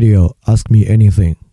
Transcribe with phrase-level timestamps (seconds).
[0.00, 1.49] Radio Ask Me Anything。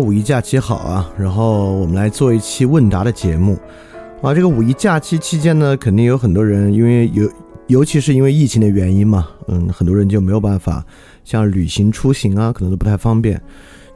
[0.00, 1.10] 五一假期好啊！
[1.18, 3.58] 然后我们来做一期问答的节目。
[4.22, 7.30] 啊，这个五一假期期间呢，肯定有很多人，因为有，
[7.68, 10.84] 尤其是因为疫情的原因嘛，嗯，很多人就没有办法
[11.24, 13.40] 像旅行出行啊，可能都不太方便，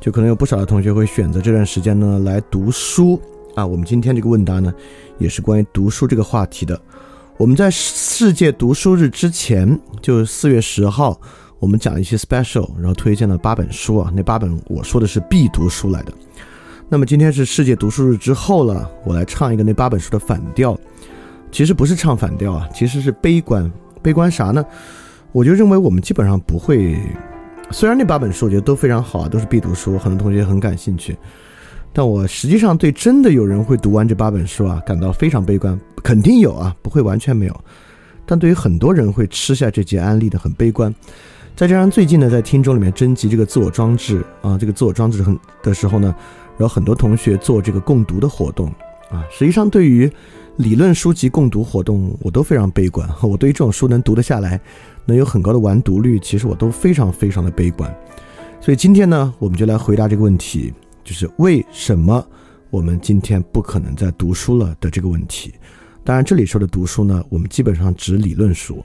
[0.00, 3.20] 就可能有不少的同学会选择这段时间呢来读书
[3.55, 3.66] 啊。
[3.66, 4.72] 我们今天这个问答呢，
[5.18, 6.80] 也是关于读书这个话题的。
[7.36, 11.20] 我们在世界读书日之前，就四月十号。
[11.64, 16.12] 我们讲一些 special，然后推荐了八本书啊，那八本我说的是必读书来的。
[16.90, 20.78] 那么今天是世界读书日之后了，我来唱一个那八本书的反调。
[21.50, 23.72] 其实不是唱反调啊，其实是悲观。
[24.02, 24.62] 悲观啥呢？
[25.32, 26.98] 我就认为我们基本上不会，
[27.70, 31.16] 虽然那八本书我觉得都非常好啊，都是必读书，很多同学很感兴趣，
[31.94, 35.80] 但我实际上对真的有人会读完这八本书啊感到非常悲观。
[36.02, 37.64] 肯定有啊，不会完全没有，
[38.26, 40.94] 但对于很多人会吃下这节安利的很悲观。
[41.56, 46.12] 再加上最近呢，在听众里面征集这个自我装置啊，这个自我装置很的时候呢，
[46.58, 48.67] 然后很多同学做这个共读的活动
[49.08, 50.11] 啊，实际上对于
[50.56, 53.08] 理论书籍共读活动，我都非常悲观。
[53.23, 54.61] 我对于这种书能读得下来，
[55.05, 57.89] 能有很高的完读率，其实我都非常非常的悲观。
[58.61, 60.74] 所以今天呢，我们就来回答这个问题，
[61.05, 62.27] 就是为什么
[62.68, 65.55] 我们今天不可能再读书了的这个问题。
[66.02, 68.84] 当然，这里说的读书呢，我们基本上指理论书。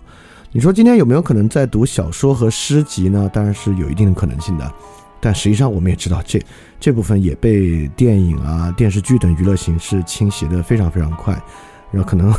[0.51, 3.29] 你说今天有没有可能在读小说和诗集呢？
[3.31, 4.73] 当然是有一定的可能性的，
[5.19, 6.41] 但实际上我们也知道，这
[6.79, 11.39] 这部分也被电影啊、电视剧等娱乐形式侵袭的非常非常快，
[11.91, 12.33] 然后可能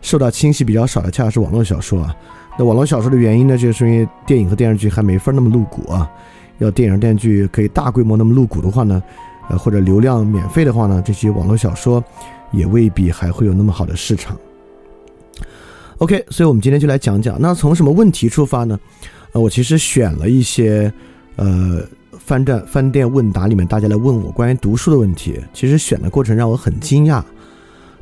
[0.00, 2.14] 受到侵袭比较少的恰恰是网络小说啊。
[2.56, 6.08] 那网络小说的原因呢，就是因为电影和电视剧还没法那么露骨啊。
[6.58, 9.02] 要电影电视剧可以大规模那么露骨的话呢，
[9.48, 12.02] 呃，或者流量免费的话呢，这些网络小说
[12.52, 14.36] 也未必还会有那么好的市场。
[15.98, 18.78] OK，所以我们今天就来讲讲，那从什么问题出发呢？
[19.32, 20.92] 呃，我其实选了一些，
[21.36, 21.82] 呃，
[22.18, 25.40] 饭店饭店问答里面大家来问我关于读书的问题。
[25.54, 27.22] 其实选的过程让我很惊讶，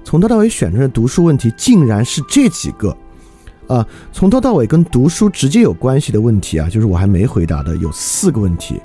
[0.02, 2.96] 从头到尾选出的读书问题竟然是这几个，
[3.68, 8.80] 啊，从头到尾跟读书直接有关系的问题啊，就是我还没回答的有四个问题。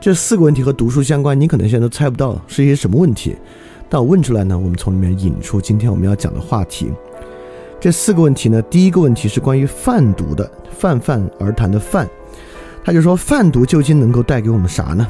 [0.00, 3.36] 这四个问题和读书相关，你可能现在都猜不到是一些什么问题，
[3.90, 6.90] 但我问出来呢，我们从里面引出今天我们要讲的话题。
[7.80, 12.08] 这四个问题呢，第一个问题是关于泛读的，泛泛而谈的泛，
[12.84, 15.06] 他就说泛读究竟能够带给我们啥呢？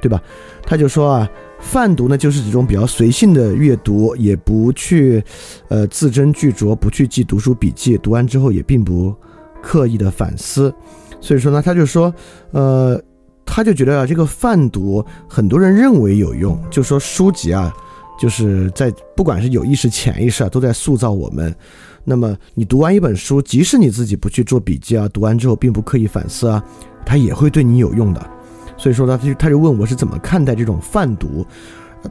[0.00, 0.22] 对吧？
[0.64, 5.22] 他就说啊，泛读呢就是这种比较随性的阅读，也不去
[5.68, 9.14] 呃字斟句酌，不去记读书笔记，读完之后也并不
[9.60, 10.72] 刻意的反思，
[11.20, 12.14] 所以说呢，他就说，
[12.52, 12.98] 呃，
[13.44, 17.74] 他就觉得啊，这个泛读很多人认为有用，就说书籍啊，
[18.18, 21.54] 就是在不管是有意识、潜意识啊，都在塑造我们。
[22.04, 26.62] 那么你读完一本书，即使你自己不去做笔记啊，读完之后并不刻意反思啊，
[27.04, 28.30] 它也会对你有用的。
[28.76, 31.44] 所以说呢，他就他就问我是怎么看待这种泛读，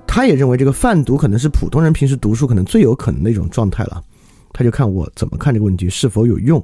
[0.05, 4.03] 他也认为这个泛读可能是普通人平时读书可能最有可能的一种状态了。
[4.53, 6.63] 他就看我怎么看这个问题是否有用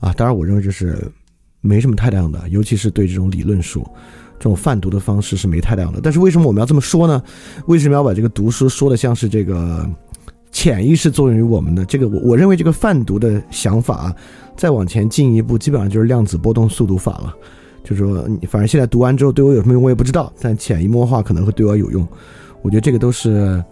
[0.00, 0.12] 啊？
[0.14, 0.96] 当然我认为就是
[1.60, 3.86] 没什么太大用的，尤其是对这种理论书，
[4.42, 6.00] 这种泛读的方式是没太大用的。
[6.02, 7.22] 但是为什么我们要这么说呢？
[7.66, 9.88] 为什么要把这个读书说的像是这个？
[10.54, 14.14] 潜意识作用于我们的这个，我我认为这个泛读的想法，
[14.54, 17.34] 再往前进一步，基本上就是量子波动速读法了。
[17.82, 22.06] 就是说，你反正现在读完之后对我有什么用，我也不知道，但潜移默化可能会对我有用。
[22.60, 23.64] 我觉得这个都是，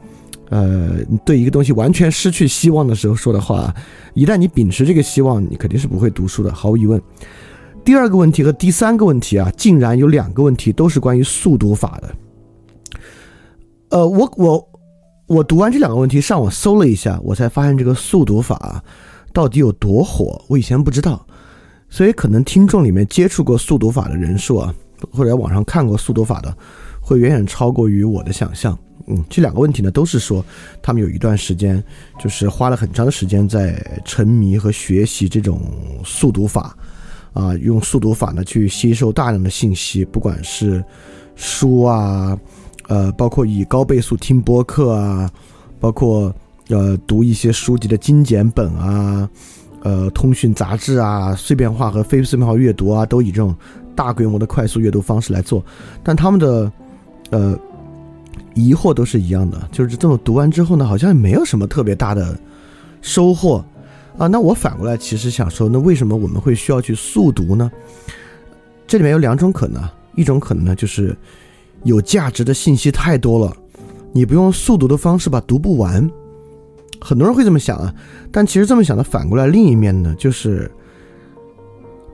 [0.48, 3.74] 呃，对一个东西完全失去希望的时候说的话。
[4.14, 6.98] 一旦你秉持这个希望，你肯定是不会读书的，毫无疑问。
[7.84, 12.14] 第二个问题和第三个问题啊，竟然有两个问题都是关于速读法的。
[13.90, 14.66] 呃，我我。
[15.26, 18.82] 我读完这两个问题，上网搜了一下，我才发现这个速读法
[19.32, 20.44] 到底有多火。
[20.48, 21.24] 我以前不知道，
[21.88, 24.74] 所以可能听众里面接触过速读法的人数啊，
[25.12, 26.52] 或者网上看过速读法的，
[27.00, 28.76] 会远远超过于我的想象。
[29.06, 30.44] 嗯，这两个问题呢，都是说
[30.82, 31.80] 他们有一段时间，
[32.18, 35.62] 就是花了很长的时间在沉迷和学习这种
[36.04, 36.76] 速读法，
[37.32, 40.84] 啊，用速读法呢去吸收大量的信息，不管是
[41.36, 42.38] 书啊，
[42.88, 45.30] 呃，包括以高倍速听播客啊，
[45.78, 46.34] 包括
[46.68, 49.28] 呃读一些书籍的精简本啊，
[49.82, 53.54] 呃，通讯杂志啊，碎片化和非碎片化阅读啊，都以这种
[53.94, 55.64] 大规模的快速阅读方式来做，
[56.02, 56.72] 但他们的
[57.30, 57.58] 呃。
[58.52, 62.36] 疑惑都是一样的，就是这么读完之后呢，好像也没有什么特别大的
[63.00, 63.64] 收获
[64.20, 64.28] 啊。
[64.28, 67.70] 那我反过来其实想说，那为什么我们会需要去速读呢？
[68.86, 69.82] 这里面有两种可能，
[70.14, 71.16] 一种可能呢就是
[71.84, 73.56] 有价值的信息太多了，
[74.12, 76.08] 你不用速读的方式吧读不完。
[77.00, 77.94] 很多人会这么想啊，
[78.30, 80.70] 但其实这么想的反过来，另一面呢就是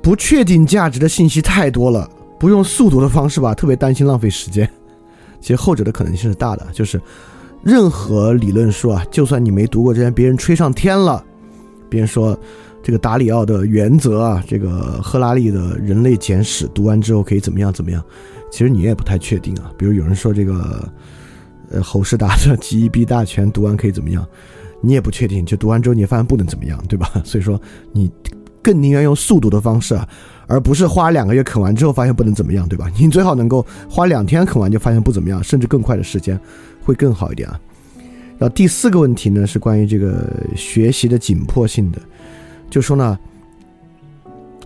[0.00, 4.70] 不确定价值的信息太多了，不用速读的方式吧，特别担心浪费时间。
[5.40, 7.00] 其实后者的可能性是大的，就是
[7.64, 11.24] 任何理论书啊，就算你没读过，之前别人吹上天了，
[11.88, 12.38] 别人说
[12.82, 18.02] 这个达里奥的原则啊，这个赫拉利的人类简史读完之后可以怎么样怎么样，
[18.50, 19.72] 其实你也不太确定啊。
[19.76, 20.88] 比如有人说这个
[21.70, 24.26] 呃侯世达的几亿币大全读完可以怎么样，
[24.80, 27.10] 你也不确定，就读完之后你发现不能怎么样，对吧？
[27.24, 27.60] 所以说
[27.92, 28.10] 你
[28.62, 30.08] 更宁愿用速读的方式啊。
[30.48, 32.88] 而不是花两个月啃完之后发现不能怎么样，对吧？
[32.96, 36.38] 你最好能够花两天啃完就发现不怎么样，甚至更快的时间
[36.84, 37.58] 会更好一点啊。
[38.38, 42.00] 然后第四个问题呢是关于这个学习的紧迫性的，
[42.68, 43.18] 就说呢，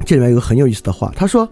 [0.04, 1.48] 这里面有个很有意思的话，他说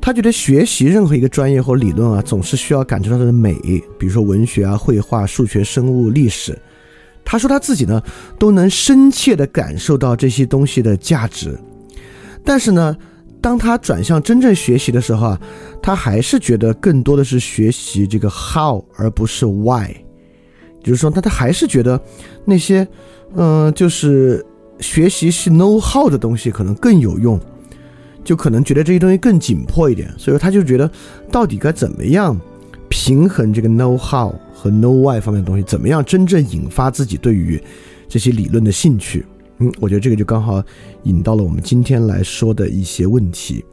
[0.00, 3.54] 他觉得学习任何一个专业或理论啊，总是需要感受到它的美，
[3.98, 6.58] 比如说文学啊、绘画、数学、生物、历史。
[7.24, 8.02] 他说他自己呢
[8.38, 11.58] 都能深切的感受到这些东西的价值，
[12.44, 12.96] 但是呢。
[13.42, 15.40] 当他转向真正学习的时候啊，
[15.80, 19.90] 他还是觉得更多的是学习这个 how 而不是 why，
[20.82, 22.00] 就是说，他他还是觉得
[22.44, 22.86] 那些，
[23.34, 24.44] 嗯，就是
[24.80, 27.38] 学习是 know how 的东西可能更有用，
[28.24, 30.90] 就可能觉得这些东西更紧迫一点，所以说他就觉得
[31.30, 32.38] 到底该怎么样
[32.88, 37.62] 平衡这个 know how 和 know why 方面的东西，怎么样真正引发自己对于
[38.08, 39.24] 这些理论的兴趣。
[39.58, 40.62] 嗯，我觉得这个就刚好
[41.02, 43.64] 引到了我们今天来说的一些问题。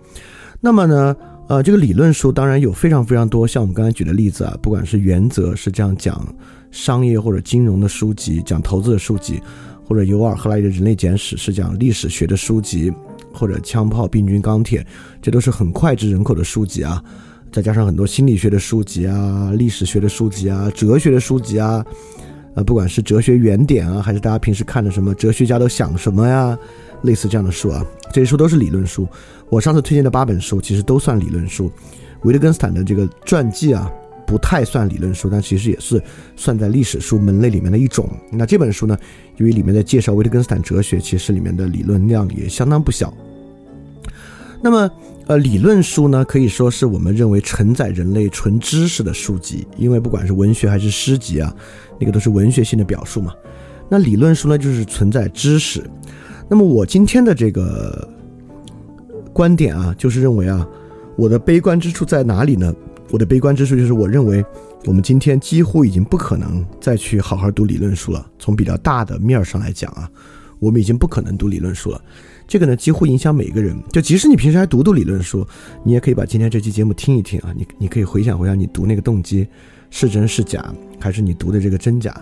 [0.60, 1.16] 那么呢，
[1.48, 6.28] 呃，这个理论书当然有非常非常多，像我们刚才举的例子啊，不管是原则是这样讲
[6.72, 9.42] 商业或者金融的书籍，讲投资的书籍，
[9.86, 12.92] 或者尤尔赫拉利的人类简史是讲历史学的书籍，
[13.32, 14.86] 或者枪炮、病菌、钢铁，
[15.22, 17.02] 这都是很脍炙人口的书籍啊。
[17.50, 21.84] 再加上很多心理学的书籍啊、历史学的书籍啊、哲学的书籍啊。
[22.58, 26.58] 呃，不管是哲学原点啊，还是大家平时看的什么哲学家都想什么呀，
[27.04, 29.08] 类似这样的书啊，这些书都是理论书。
[29.48, 31.72] 我上次推荐的八本书其实都算理论书。
[32.24, 33.88] 维特根斯坦的这个传记啊，
[34.26, 36.02] 不太算理论书，但其实也是
[36.36, 38.10] 算在历史书门类里面的一种。
[38.32, 38.98] 那这本书呢，
[39.38, 43.14] 因为里面在介绍维特根斯坦哲学，其实里面的理论量也相当不小。
[44.64, 44.90] 那么。
[45.28, 51.54] 呃，理论书呢，可以说是我们认为承载人类纯知识的书籍，因为不管是文学还是诗集啊，
[52.00, 53.34] 那个都是文学性的表述嘛。
[53.90, 55.84] 那理论书呢，就是存在知识。
[56.50, 58.08] 那么我今天的这个
[59.34, 60.66] 观点啊，就是认为啊，
[61.18, 62.74] 我的悲观之处在哪里呢？
[63.12, 64.44] 我的悲观之处就是我认为
[64.86, 68.26] 我们今天几乎已经不可能再去好好读理论书了。
[68.40, 70.10] 从比较大的面上来讲啊，
[70.60, 72.02] 我们已经不可能读理论书了。
[72.48, 73.78] 这个呢，几乎影响每一个人。
[73.92, 75.46] 就即使你平时还读读理论书，
[75.84, 77.54] 你也可以把今天这期节目听一听啊。
[77.56, 79.46] 你你可以回想回想，你读那个动机
[79.90, 82.16] 是真是假，还是你读的这个真假？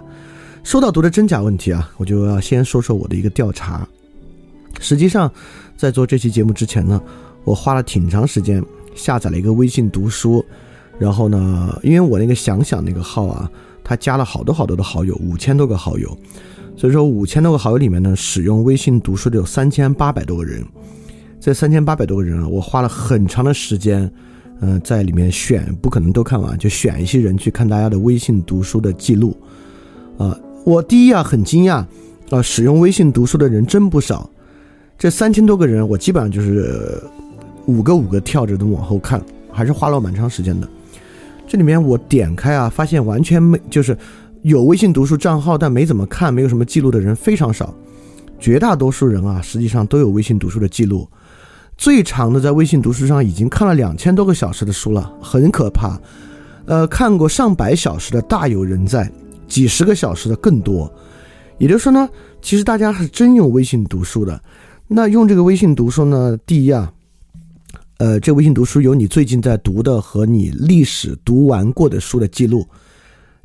[0.64, 3.88] 说到读的真假问题啊，我就要先说说我的一个调查。
[4.80, 5.32] 实际上，
[5.78, 7.00] 在做这期节目之前呢，
[7.44, 8.64] 我花了挺长时间
[8.96, 10.44] 下载了一个微信读书，
[10.98, 13.50] 然后呢，因为我那个想想那个号啊，
[13.84, 16.18] 他加了好多好多的好友，五千多个好友。
[16.78, 20.62] 所以说，五千多个好友里面呢，使用微信读书的有三千八百多个人。
[21.40, 24.12] 这三千八百多个人啊，我花了很长的时间，
[24.60, 29.38] 嗯，在里面选，不可能都看完，就选一些人去看大家的微信读书的记录。
[30.18, 31.86] 啊，我第一啊很惊讶，
[32.30, 34.30] 啊，使用微信读书的人真不少。
[34.98, 37.02] 这三千多个人，我基本上就是
[37.68, 40.68] 五个五个跳着的往后看，还是花了蛮长时间的。
[41.48, 43.98] 这里面我点开啊，发现完全没，就是。
[44.46, 47.74] 有微信读书账号但没怎么看，没有什么记录的人非常少，
[48.40, 51.10] 绝大多数人啊，实际上都有微信读书的记录。
[51.76, 56.00] 最长的在微信读书上已经看了两千多个小时的书了，很可怕。
[56.66, 59.12] 呃，看过上百小时的大有人在，
[59.48, 60.94] 几十个小时的更多。
[61.58, 62.08] 也就是说呢，
[62.40, 64.40] 其实大家是真用微信读书的。
[64.88, 66.94] 那用这个微信读书呢，第一啊，
[67.98, 72.64] 呃，这微信读书有你最近在读的和你历史读完过的书的记录。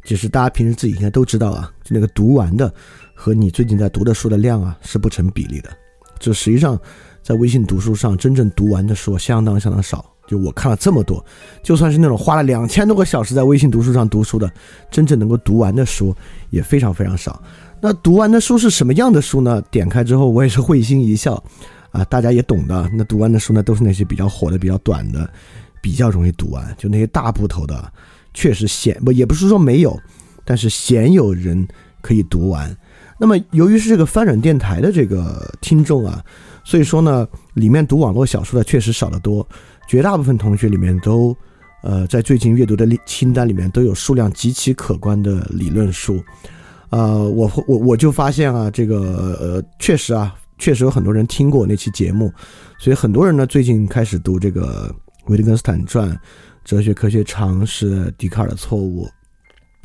[0.05, 2.73] 其实大家平时自己应该都知道啊，就那个读完的
[3.15, 5.71] 和你最近在读的书的量啊是不成比例的。
[6.19, 6.79] 就实际上，
[7.23, 10.05] 在微信读书上真正读完的书相当相当少。
[10.27, 11.25] 就我看了这么多，
[11.63, 14.49] 就算是那种花了两千多个小时在微信读书上读书的，
[14.91, 16.15] 真正能够读完的书
[16.51, 17.43] 也非常非常少。
[17.81, 19.61] 那读完的书是什么样的书呢？
[19.71, 21.43] 点开之后我也是会心一笑。
[21.91, 22.89] 啊，大家也懂的。
[22.95, 25.29] 那读完的书呢，都是那些比较火的、比较短的，
[25.83, 26.73] 比较容易读完。
[26.79, 27.93] 就那些大部头的，
[28.35, 29.99] 确实鲜不也不是说没有，
[30.45, 31.67] 但是鲜有人
[32.01, 32.77] 可以读完。
[33.19, 36.25] 那么，由于是这个翻转电台的这个听众啊，
[36.65, 39.47] 所以说呢，里面读网络小说的确实少得多。
[39.89, 41.37] 绝大部分同学里面都，
[41.83, 46.23] 呃，在最近阅读的清单里面都有数量极其可观的理论书。
[46.91, 50.35] 呃，我我我就发现啊，这个呃，确实啊。
[50.63, 52.31] 确实有很多人听过那期节目，
[52.79, 54.95] 所以很多人呢最近开始读这个
[55.31, 56.11] 《维特根斯坦传》
[56.65, 59.07] 《哲学科学常识》《笛卡尔的错误》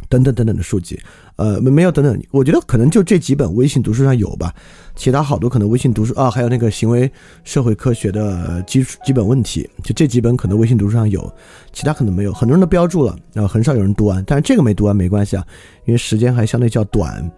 [0.10, 1.00] 等等等等的书籍。
[1.38, 4.54] 呃，没没有等等，我觉得可能就这几本微信读书上有吧，
[4.96, 7.12] 其他好多可能微信读书啊，还有那个行为
[7.44, 11.30] 社会科学的基础基本问题，就这几本可能微信读书上有，
[11.74, 12.32] 其他可能没有。
[12.32, 15.46] 很多人都标注了，然后很少有人读完，但是这个没读完没关系啊，
[15.84, 17.30] 因为时间还相对较短。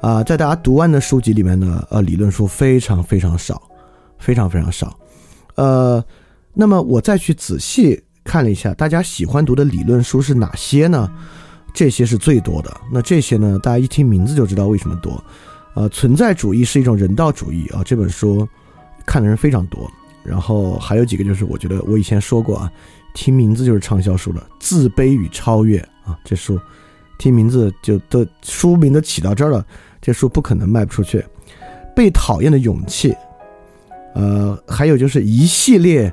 [0.00, 3.62] 啊，在大家读完的书籍里面呢，呃，理论书非常非常少，
[4.18, 4.98] 非常非常少。
[5.54, 6.04] 呃，
[6.54, 11.10] 那么我再去仔细看了一下，大家喜欢读的理论书是哪些呢？
[11.72, 12.70] 这些是最多的。
[12.92, 15.24] 那这些呢，大家一听名字就知道为什么多。
[15.72, 18.46] 呃，存在主义是一种人道主义啊，这本书
[19.06, 19.90] 看的人非常多。
[20.22, 22.70] 然后还有几个就是，我觉得我以前说过啊，
[23.14, 25.78] 听名字就是畅销书了，《自卑与超越》
[26.10, 26.60] 啊，这书
[27.16, 29.64] 听名字就都书名都起到这儿了。
[30.02, 31.18] 这书不可能卖不出去，
[31.96, 33.10] 《被讨厌的勇气》，
[34.14, 36.12] 呃，还有就是一系列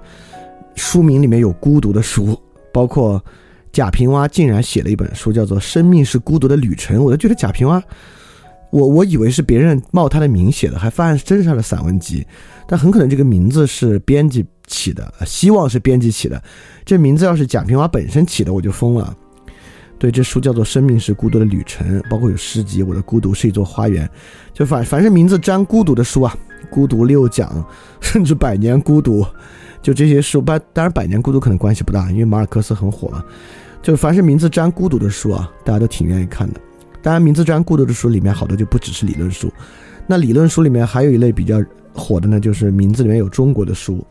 [0.76, 2.40] 书名里面有孤独的书，
[2.74, 3.24] 包括
[3.72, 7.82] 贾平凹竟然写了一本书叫做《生命是孤独的旅程》，我都觉得贾平凹，
[8.72, 12.26] 我我以为是别人冒他的名写的，还发现是真是他的散文集，
[12.68, 16.42] 但很可能这个名字是编辑起的，希望是编辑起的，
[16.86, 19.16] 这名字要是贾平凹本身起的，我就疯了。
[19.98, 24.06] 对，这书叫做《生命是孤独的旅程》，包括有诗集《我的孤独是一座花园》，
[24.54, 26.38] 就反凡是名字沾孤独的书啊，
[26.70, 27.50] 《孤独六讲》，
[28.02, 29.24] 甚至《百年孤独》，
[29.86, 30.42] 就这些书。
[30.42, 33.24] 当然《百年孤独》可能关系不大，因为马尔克斯很火嘛。
[33.84, 36.60] 就凡是名字沾孤独的书啊，大家都挺愿意看的。
[37.04, 39.54] 当然，名字沾孤独的书里面好多就不只是理论书，
[40.08, 41.64] 那理论书里面还有一类比较
[41.94, 44.04] 火的呢，就是名字里面有中国的书。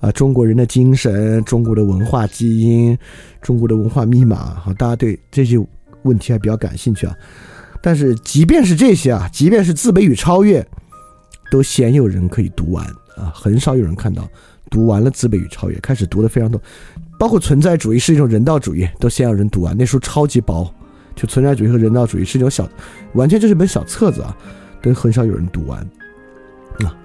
[0.00, 2.98] 啊，中国人的精神，中国的文化基因，
[3.40, 5.56] 中国的文化密码，好，大家对这些
[6.02, 7.16] 问题还比较感兴趣啊。
[7.80, 10.66] 但是，即便是这些啊，即便是自卑与超越，
[11.52, 12.84] 都鲜有人可以读完
[13.16, 14.28] 啊，很少有人看到
[14.72, 16.60] 读完了自卑与超越，开始读的非常多，
[17.18, 19.76] 包括存在主义是一种人道主义，都鲜有人读完。
[19.76, 20.68] 那书超级薄，
[21.14, 22.68] 就存在主义和人道主义是一种小，
[23.12, 24.36] 完全就是本小册子啊，
[24.82, 25.78] 都很少有人读完。
[26.84, 26.96] 啊，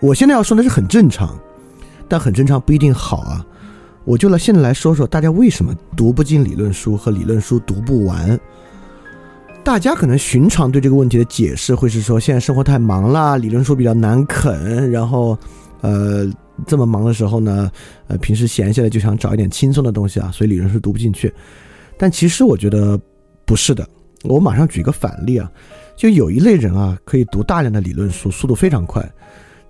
[0.00, 1.38] 我现在要说的是很正常。
[2.10, 3.44] 但很正常，不一定好啊。
[4.06, 8.40] 我就来现在来说说，大家为什么读不进理论书和理论书读不完？
[9.62, 14.90] 大家可能寻常对这个问题的解释会是说，现在生活太忙了，理论书比较难啃。
[14.90, 15.38] 然后，
[15.82, 16.26] 呃，
[16.66, 17.70] 这么忙的时候呢，
[18.06, 21.32] 呃，平时闲下来就想找一点轻松的东西啊，所以理论是读不进去。
[21.96, 22.98] 但其实我觉得
[23.44, 23.86] 不是的。
[24.24, 25.50] 我马上举个反例啊，
[25.96, 29.08] 就有一类人啊，可以读大量的理论书，速度非常快。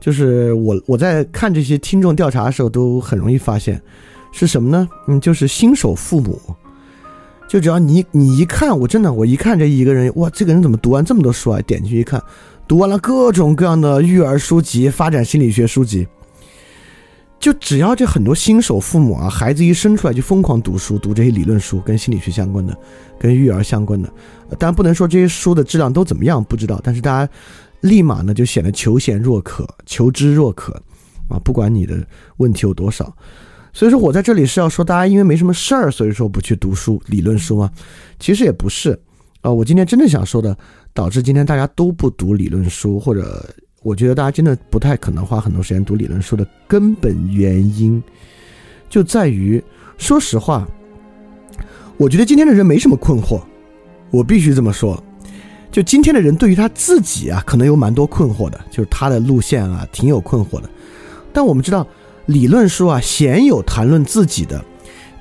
[0.00, 3.82] 就是我我在看这些听众调查的时候，都很容易发现，
[4.32, 4.88] 是什么呢？
[5.06, 6.40] 嗯，就是新手父母，
[7.48, 11.60] 就只要你你一看，我真的我一看这一个人，哇，这个人怎么读完这么多书啊？
[11.62, 12.22] 点进去一看，
[12.66, 16.06] 读完了各种各样的育儿书籍、发展心理学书籍，
[17.40, 22.76] 就只要这很多新手父母啊，孩子一生出来就疯狂读书，读这些理论书，跟心理学相关的，
[23.18, 24.12] 跟育儿相关的，
[24.58, 27.32] 当然不能说这些书的质量都怎么样，不知道，但是大家。
[27.82, 30.72] 立马呢就显得求贤若渴，求知若渴，
[31.28, 32.04] 啊，不管你的
[32.38, 33.16] 问题有多少，
[33.72, 37.70] 所以说我在这里是要说大家因为没什么事儿，所以说不去读书理论书吗？
[38.18, 39.00] 其实也不是，
[39.42, 40.58] 啊，我今天真正想说的，
[40.92, 43.48] 导致今天大家都不读理论书，或者
[43.82, 48.02] 我觉得大家真的不太可能花很多时间读理论书的根本原因，
[48.88, 49.62] 就在于，
[49.96, 50.66] 说实话，
[51.96, 53.40] 我觉得今天的人没什么困惑，
[54.10, 55.02] 我必须这么说。
[55.70, 60.68] 就今天的人对于他自己啊，可能有蛮多困惑的，就是他的路线啊，挺有困惑的。
[61.32, 61.86] 但我们知道，
[62.26, 64.64] 理论书啊，鲜有谈论自己的，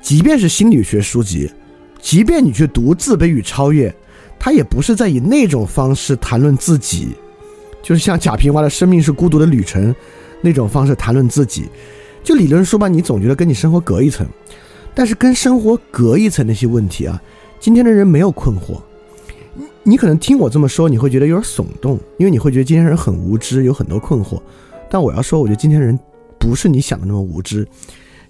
[0.02, 1.48] 即便是心理学书籍，
[2.00, 3.88] 即便你去读《自卑与超越》，
[4.36, 7.14] 他也不是在以那种方式谈论自己，
[7.88, 9.90] 就是像贾平凹的《生命是孤独的旅程》
[10.42, 11.64] 那种方式谈论自己。
[12.22, 14.26] 就理论说吧，你总觉得跟你生活隔一层，
[14.94, 17.18] 但是跟生活隔一层那些问题啊，
[17.58, 18.78] 今天的人没有困惑。
[19.54, 24.38] 你你可能听我这么说，你会觉得有点耸动，因为你会觉得今天人很无知，有很多困惑。
[24.90, 25.98] 但我要说，我觉得今天人
[26.38, 27.66] 不是你想的那么无知。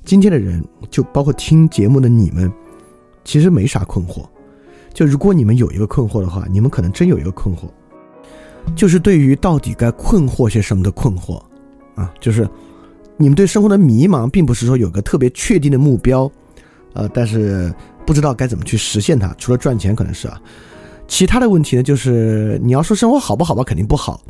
[0.04, 2.48] 今天的人，就包括听节目的你们，
[3.24, 4.24] 其实没啥困惑。
[4.94, 7.62] 就如果你们有一个困惑的话，你们可能真有一个困惑，
[8.76, 11.42] 就是对于到底该困惑些什么的困惑
[11.94, 12.48] 啊，就是
[13.16, 16.30] 你们对生活的迷茫，并不是说有个特别确定的目标，
[16.92, 17.74] 呃，但是
[18.06, 19.34] 不知道该怎么去实现它。
[19.36, 20.40] 除了赚钱，可能是啊，
[21.08, 24.20] 其他的问题呢，就是你要说生活好不好吧，肯定不好。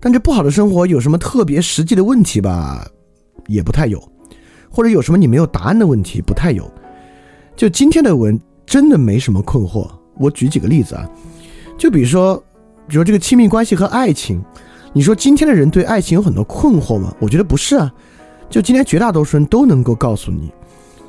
[0.00, 2.88] 但这不好的生活有什么特别实际的问题吧，
[3.48, 4.02] 也不太有。
[4.70, 6.70] 或者有什么你没有答案的问题，不太有。
[7.56, 9.90] 就今天的文真的没什么困惑。
[10.16, 11.08] 我举几个例子啊，
[11.76, 12.42] 就比如说，
[12.88, 14.42] 比如这个亲密关系和爱情，
[14.94, 17.14] 你说今天的人对爱情有很多困惑吗？
[17.20, 17.92] 我觉得不是啊。
[18.48, 20.50] 就今天绝大多数人都能够告诉你，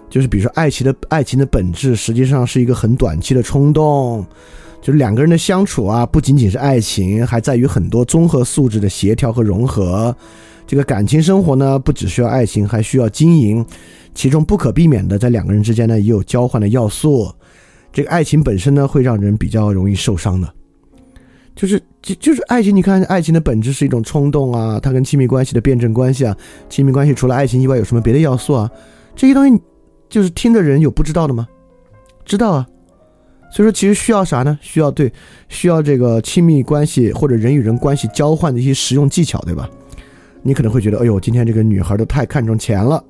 [0.09, 4.25] 就是比如说爱情的爱情的本质实际上是一个很短期的冲动，
[4.81, 10.13] 就是两个人的相处啊，不仅仅是爱情，还在于很多综合素质的协调和融合。
[10.67, 13.65] 这个感情生活呢，不只需要爱情，还需要经营，
[14.13, 17.31] 其中不可避免的，在两个人之间呢，也有交换的要素。
[17.93, 20.53] 这个爱情本身呢，会让人比较容易受伤的，
[21.60, 22.74] 就是就就是爱情。
[22.74, 26.34] 你看，爱情的本质是一种冲动啊，它跟亲密关系的辩证关系啊，
[26.70, 28.72] 亲密关系除了爱情以外有什么别的要素啊？
[29.13, 29.62] 这些东西，
[30.08, 31.46] 就是听的人有不知道的吗？
[32.24, 32.66] 知道啊。
[33.51, 34.58] 所以说，其实需要啥呢？
[34.62, 35.12] 需要对，
[35.50, 39.70] 需要这个亲密关系或者人与人关系交换的一些实用技巧，对吧？
[40.42, 43.04] 你可能会觉得，哎呦，今天这个女孩都太看重钱了，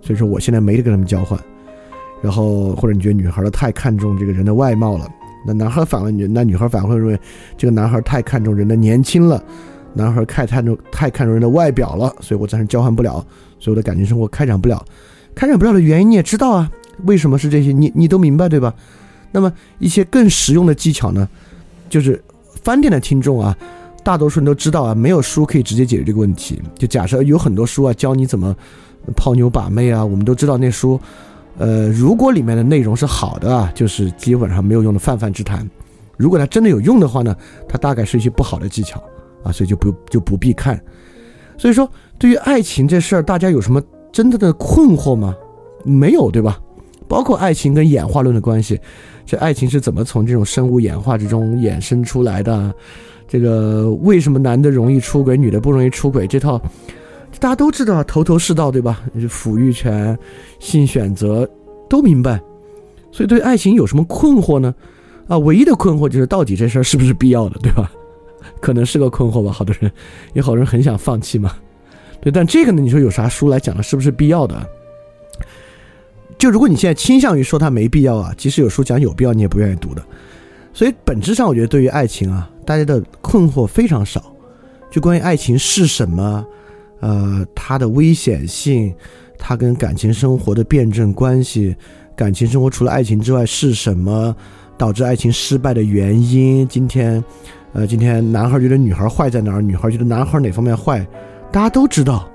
[0.00, 1.38] 所以说我现在没得跟他们交换。
[2.20, 5.08] 然后或者你觉得女孩都太看重这个人的外貌了，
[5.46, 7.18] 那男孩反问女那女孩反会认为
[7.56, 9.42] 这个男孩太看重人的年轻了，
[9.94, 13.24] 男孩太看重太看重人的外表了，所以我暂时交换不了，
[13.58, 14.84] 所以我的感情生活开展不了。
[15.34, 16.70] 开展不了的原因你也知道啊，
[17.04, 17.72] 为什么是这些？
[17.72, 18.74] 你你都明白对吧？
[19.32, 21.28] 那么一些更实用的技巧呢，
[21.88, 22.22] 就是
[22.62, 23.56] 饭店的听众啊。
[24.04, 26.60] 大多数人都知道啊，没有书可以直接解决这个问题。
[26.76, 28.52] 就假设有很多书啊，教你怎么
[29.14, 31.00] 泡妞把妹啊，我们都知道那书，
[31.58, 35.64] 呃，如果里面的内容是好的啊，就是基本上没有用的泛泛之谈；
[36.16, 37.36] 如果它真的有用的话呢，
[37.68, 39.02] 它大概是一些不好的技巧
[39.42, 40.82] 啊，所以就不就不必看。
[41.58, 41.88] 所以说，
[42.18, 45.34] 对于爱情这事儿，大家有什么真正的困惑吗？
[45.84, 46.58] 没有，对吧？
[47.06, 48.80] 包括爱情跟演化论的关系，
[49.26, 52.74] 这爱情是怎么从这种生物演化之中衍生出来的？
[53.28, 56.26] 这个为什么男的容易出轨，女的不容易出轨？
[56.26, 56.60] 这套
[57.40, 59.02] 大家都知道，头头是道，对吧？
[59.28, 60.16] 抚育权、
[60.60, 61.48] 性选择
[61.88, 62.40] 都明白，
[63.10, 64.74] 所以对爱情有什么困惑呢？
[65.26, 67.90] 啊，唯一的困惑就是到底这事儿是不是必要的，对吧？
[68.60, 69.50] 可能是个困惑吧。
[69.50, 69.90] 好多人，
[70.34, 71.52] 有好多人很想放弃嘛。
[72.20, 74.64] 对，但这个呢，你说有啥书来讲的是不是必要的？
[76.38, 80.02] 就如果你现在倾向于说它没必要啊，即使有书讲有必要，你也不愿意读的。
[80.72, 84.32] 所以本质上，我觉得对于爱情啊，大家的困惑非常少。
[84.90, 86.44] 就关于爱情是什么，
[87.02, 88.94] 呃，它的危险性，
[89.36, 91.76] 它跟感情生活的辩证关系，
[92.16, 94.34] 感情生活除了爱情之外是什么，
[94.78, 96.66] 导致爱情失败的原因。
[96.68, 97.22] 今天，
[97.72, 101.04] 呃，今天男孩觉得女孩坏在哪儿，女孩觉得男孩哪方面坏，
[101.50, 102.28] 大家都知道，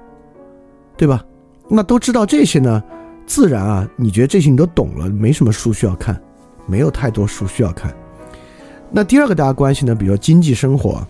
[0.97, 1.23] 对吧？
[1.69, 2.83] 那都知道这些呢，
[3.25, 6.21] 自然啊，你觉得这些你都懂了，没什么书需要看，
[6.65, 7.95] 没有太多书需要看。
[8.91, 9.93] 那第二个大家关系呢？
[9.95, 11.05] 比如经济生活，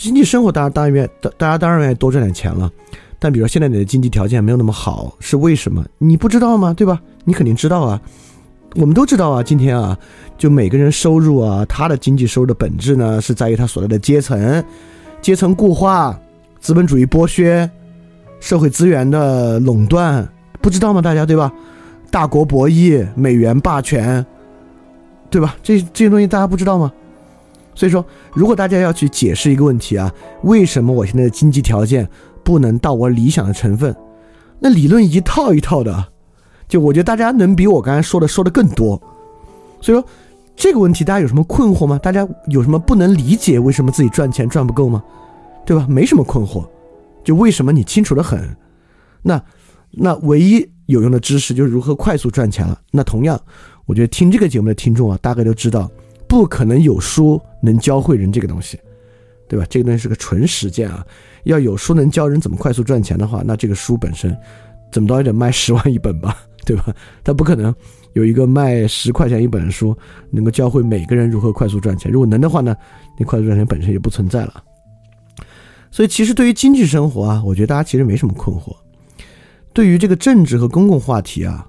[0.00, 2.72] 经济生活当然当然愿大大家当然愿意多赚点钱了。
[3.18, 5.84] 但比如现在你的经济条件没有那么好，是为什么？
[5.98, 6.72] 你不知道吗？
[6.72, 6.98] 对吧？
[7.24, 8.00] 你肯定知道啊。
[8.76, 9.42] 我们都知道啊。
[9.42, 9.98] 今天啊，
[10.38, 14.64] 就每个人收入啊，他的经济收入的本质呢，是在于他所在的阶层，
[15.20, 16.18] 阶层固化，
[16.60, 17.68] 资本主义剥削，
[18.40, 20.26] 社会资源的垄断，
[20.62, 21.02] 不知道吗？
[21.02, 21.52] 大家对吧？
[22.10, 24.24] 大国博弈，美元霸权。
[25.28, 25.56] 对吧？
[25.62, 26.90] 这这些东西大家不知道吗？
[27.80, 30.12] 所以说，如果大家要去解释一个问题啊，
[30.42, 32.06] 为什么我现在的经济条件
[32.44, 33.96] 不能到我理想的成分？
[34.58, 36.12] 那理论一套一套的，
[36.68, 39.00] 就我觉得大家能比我刚才说的说的更多。
[39.80, 40.06] 所以说，
[40.54, 41.98] 这个问题大家有什么困惑吗？
[41.98, 45.02] 大家有什么不能理解为什么自己赚钱赚不够吗？
[45.64, 45.86] 对吧？
[45.88, 46.68] 没什么困惑，
[47.24, 48.46] 就为什么你清楚的很。
[49.22, 49.42] 那
[49.90, 52.78] 那唯一有用的知识就是如何快速赚钱了。
[52.90, 53.40] 那同样。
[53.86, 55.90] 我觉得听这个节目的听众啊，大概都知道，
[56.28, 58.78] 不可能有书能教会人这个东西，
[59.48, 59.66] 对吧？
[59.68, 61.06] 这个东西是个纯实践啊。
[61.44, 64.36] 要有书能教人怎么快速赚钱的话，那这个书本身
[64.92, 66.94] 怎么着也得卖十万一本吧， 对吧？
[67.24, 67.74] 他不可能
[68.12, 69.96] 有一个卖十块钱一本书
[70.30, 72.10] 能够教会每个人如何快速赚钱。
[72.12, 72.76] 如果能的话呢，
[73.18, 74.62] 那快速赚钱本身也不存在了。
[75.90, 78.76] 所以，其实对于经济生活啊，我觉得大家其实没什么困惑。
[79.72, 81.66] 对于这个政治和公共话题啊，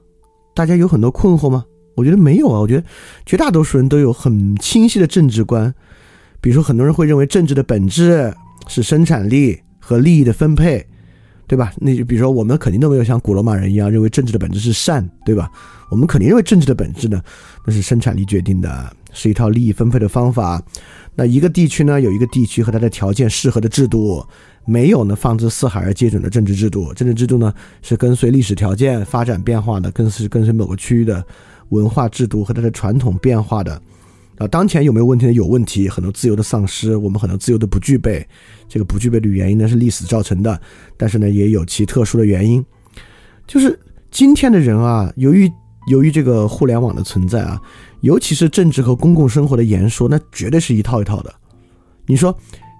[0.53, 1.63] 大家有很多困惑吗？
[1.95, 2.83] 我觉得没有啊，我觉得
[3.25, 5.73] 绝大多数人都有很清晰的政治观。
[6.39, 8.33] 比如说，很多人会认为政治的本质
[8.67, 10.83] 是生产力和利益的分配，
[11.47, 11.71] 对吧？
[11.77, 15.51] 那就比如说，我们肯定都没有像古罗马人一样认为政治的本质是善，对吧？
[15.91, 17.21] 我们肯定认为政治的本质呢，
[17.65, 20.63] 那是生产力决定的，是一套利益分配的方法。
[21.13, 24.25] 那一个地区呢，有一个地区和它的条件适合的制度，
[24.65, 26.93] 没有呢放之四海而皆准的政治制度。
[26.93, 31.23] 政治制度呢，是跟随历史条件发展变化的，更是跟随某个区域的
[31.71, 33.81] 文化制度和它的传统变化的。
[34.37, 35.33] 啊，当前有没有问题呢？
[35.33, 38.27] 有问题，很多自由的丧失，我们很多自由的不具备。
[38.67, 40.59] 这个不具备的原因呢，是历史造成的，
[40.97, 42.65] 但是呢，也有其特殊的原因。
[43.45, 43.77] 就是
[44.09, 45.51] 今天的人啊，由于
[45.87, 47.61] 由于这个互联网的存在啊，
[47.99, 51.31] 尤其是政治和公共生活的言说，那绝对是一套一套的。
[52.07, 52.35] 你说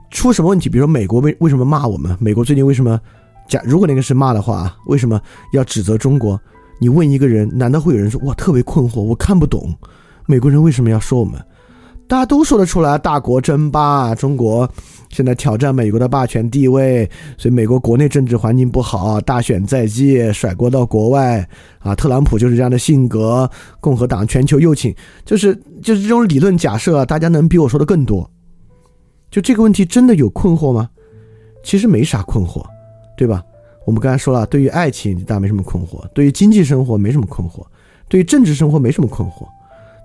[0.10, 0.68] 出什么问题？
[0.68, 2.18] 比如说美国为为什么骂我们？
[2.20, 3.00] 美国最近为什么？
[3.48, 5.22] 假如果那个是骂的话，为什么
[5.54, 6.40] 要指责中国？
[6.82, 9.02] 你问一个人，难道会有人说哇特别困惑？
[9.02, 9.72] 我看不懂，
[10.26, 11.40] 美国人为什么要说我们？
[12.08, 14.68] 大家都说得出来，大国争霸，中国
[15.12, 21.96] 现在挑战美国的霸权地位，所以美国国内政治环境不好，大选在即，甩锅到国外啊。
[21.96, 23.48] 特朗普就是这样的性格，
[23.80, 24.92] 共和党全球右倾，
[25.24, 28.28] 就是就是这种理论假设，大家能比我说的更多。
[29.30, 30.90] 就这个问题真的有困惑吗？
[31.64, 32.66] 其实没啥困惑，
[33.16, 33.44] 对吧？
[33.86, 37.66] 我们刚才说了，对于爱情大家没什么困惑，对于经济生活没什么困惑，
[38.08, 39.48] 对于政治生活没什么困惑。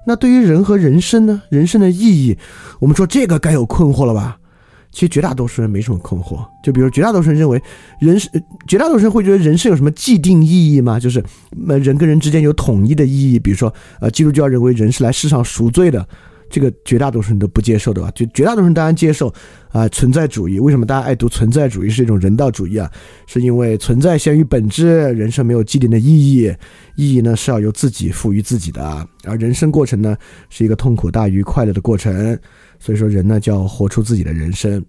[0.07, 1.43] 那对于人和人生呢？
[1.49, 2.39] 人生的意义，
[2.79, 4.39] 我们说这个该有困惑了吧？
[4.93, 6.39] 其实绝大多数人没什么困惑。
[6.62, 7.61] 就比如绝大多数人认为，
[7.99, 8.33] 人生，
[8.67, 10.99] 绝大多数人会觉得人生有什么既定意义吗？
[10.99, 11.23] 就是
[11.69, 13.39] 呃人跟人之间有统一的意义。
[13.39, 16.09] 比如说，呃，基督教认为人是来世上赎罪的。
[16.48, 18.11] 这个绝大多数人都不接受的吧？
[18.14, 19.32] 就绝大多数人当然接受
[19.70, 20.61] 啊，存在主义。
[20.61, 22.90] 为什么大家爱读存在主义是一种人道主义啊？
[23.26, 26.54] 是因为存在先于本质，人生没有既定的意义，
[26.94, 30.16] 意义呢是要由自己赋予自己的，而人生过程呢
[30.48, 32.38] 是一个痛苦大于快乐的过程。
[32.78, 34.85] 所以说人呢就要活出自己的人生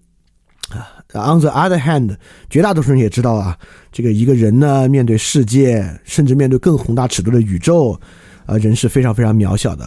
[0.68, 0.86] 啊。
[1.14, 2.16] On the other hand，
[2.50, 3.58] 绝大多数人也知道啊，
[3.90, 7.98] 这个一个人呢面对世界，甚至面对更宏大尺度的宇宙，
[8.46, 9.84] 啊，人是非常非常渺小的。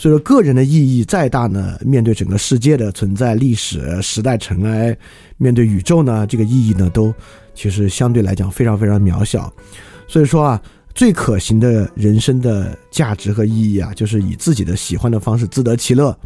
[0.00, 4.96] 所以说，个人的意义再大呢，面对整个世界的存在、历史、时代尘埃，
[5.36, 7.12] 面对宇宙呢，这个意义呢，都
[7.54, 9.52] 其实相对来讲非常非常渺小。
[10.08, 10.62] 所以说啊，
[10.94, 16.18] 最可行的人生的价值和意义啊，就是以自己的喜欢的方式自得其乐。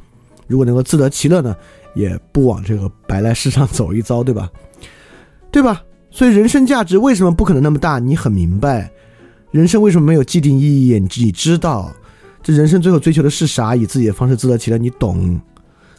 [0.46, 1.56] 如果能够自得其乐呢，
[1.96, 4.48] 也不往这个白来世上走一遭，对吧？
[5.50, 5.82] 对吧？
[6.12, 7.98] 所以人生价值为什么不可能那么大？
[7.98, 8.88] 你很明白，
[9.50, 10.92] 人生为什么没有既定意义？
[11.00, 11.92] 你你知道。
[12.44, 13.74] 这人生最后追求的是啥？
[13.74, 15.40] 以自己的方式自得其乐，你懂？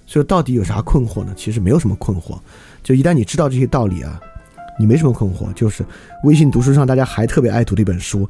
[0.06, 1.34] 所以到底有啥困惑呢？
[1.36, 2.38] 其实没有什么困惑。
[2.84, 4.22] 就一旦你知道这些道理啊，
[4.80, 5.52] 你没什么困惑。
[5.54, 5.84] 就是
[6.24, 8.30] 微信读书上大家还特别爱读的一本书，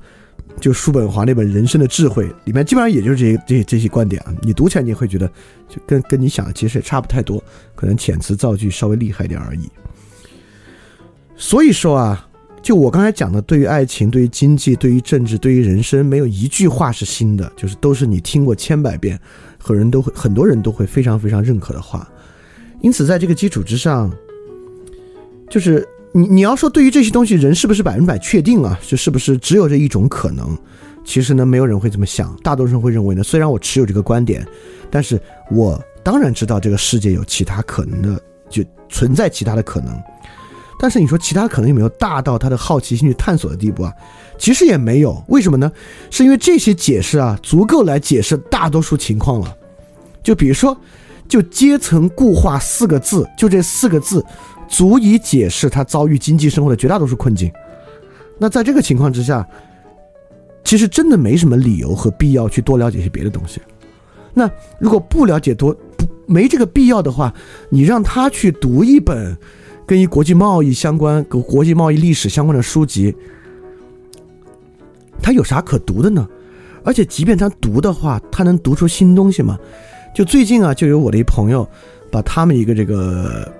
[0.62, 4.34] 就叔本华那本《人生的智慧》，里面基本上也就是这些这些这些观点啊。
[4.42, 5.28] 你读起来你会觉得，
[5.68, 7.44] 就跟跟你想的其实也差不太多，
[7.76, 9.70] 可能遣词造句稍微厉害一点而已。
[11.36, 12.26] 所以说啊。
[12.66, 19.20] 就我刚才讲的，对于爱情、对于经济、对于政治、对于人生，没有一句话是新的，就是都是你听过千百遍，
[19.60, 22.10] 和人都会很多人都会非常非常认可的话。
[22.82, 24.12] 因此，在这个基础之上，
[25.48, 28.80] 就是你你要说对于这些东西，人是不是百分百确定啊？
[28.82, 30.58] 就是不是只有这一种可能？
[31.04, 34.44] 其实呢，没有人会这么想，大多数人会认为呢，虽然我持有这个观点，
[34.90, 39.96] 但是我当然知道这个世界有其他可能的，就存在其他的可能。
[40.78, 43.94] 但是你说其他可能有没有大到他的好奇心去探索的地步啊？
[44.38, 45.72] 其实也没有，为什么呢？
[46.12, 49.56] 是因为这些解释啊，足够来解释大多数情况了。
[50.22, 50.78] 就比如说，
[51.30, 54.24] 就阶层固化四个字，就这四个字，
[54.68, 57.50] 足以解释他遭遇经济生活的绝大多数困境。
[58.38, 59.48] 那在这个情况之下，
[60.66, 63.62] 其实真的没什么理由和必要去多了解些别的东西。
[64.34, 67.34] 那如果不了解多不没这个必要的话，
[67.70, 69.38] 你让他去读一本。
[69.86, 73.16] 跟一国际贸易相关、跟国际贸易历史相关的书籍，
[75.22, 76.28] 他有啥可读的呢？
[76.84, 79.58] 而且，即便他读的话，他能读出新东西吗？
[80.14, 81.68] 就最近啊，就有我的一朋友，
[82.12, 83.52] 把他们一个这个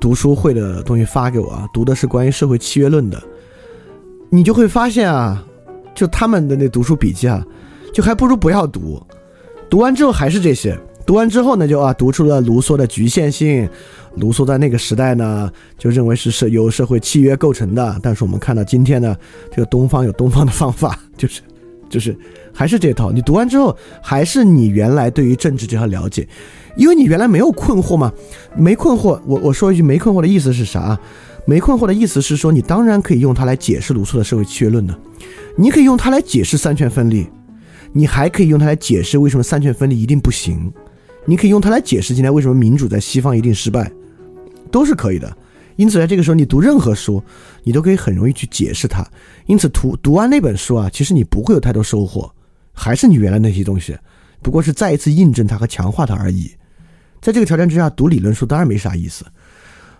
[0.00, 3.22] 读书会的东西发给我啊，读的是关于社会契约论的。
[4.30, 5.44] 你就会发现啊，
[5.94, 7.46] 就他们的那读书笔记啊，
[7.92, 9.02] 就还不如不要读。
[9.68, 10.78] 读完之后还是这些。
[11.04, 13.68] 读完之后呢，就啊，读出了卢梭的局限性。
[14.16, 17.98] 卢梭在那个时代呢，就认为是是由社会契约构成的。
[18.02, 19.16] 但是我们看到今天呢，
[19.50, 21.40] 这个东方有东方的方法， 就是，
[21.88, 22.16] 就是
[22.52, 23.10] 还是这套。
[23.10, 26.28] 你读完之后，还是你原来对于政治这套了解，
[26.76, 28.12] 因为你原来没有困惑嘛，
[28.56, 29.18] 没困惑。
[29.26, 30.98] 我我说一句，没困惑的意思是啥？
[31.44, 34.96] 没困惑的意思是说，你当然可以用它来解释卢梭的社会契约论的，
[35.56, 37.26] 你可以用它来解释三权分立，
[37.92, 40.72] 你还可以用它来解释为什么三权分立一定不行，
[41.24, 43.90] 你可以用它来解释今天为什么民主在西方一定失败，
[44.70, 45.36] 都是可以的。
[45.76, 47.22] 因此，在这个时候，你读任何书，
[47.62, 49.06] 你都可以很容易去解释它。
[49.46, 52.30] 因此，读读完那本书啊，其实你不会有太多收获，
[52.72, 53.96] 还是你原来那些东西，
[54.42, 56.50] 不过是再一次印证它和强化它而已。
[57.20, 59.24] 在这个条件之下，读理论书当然没啥意思。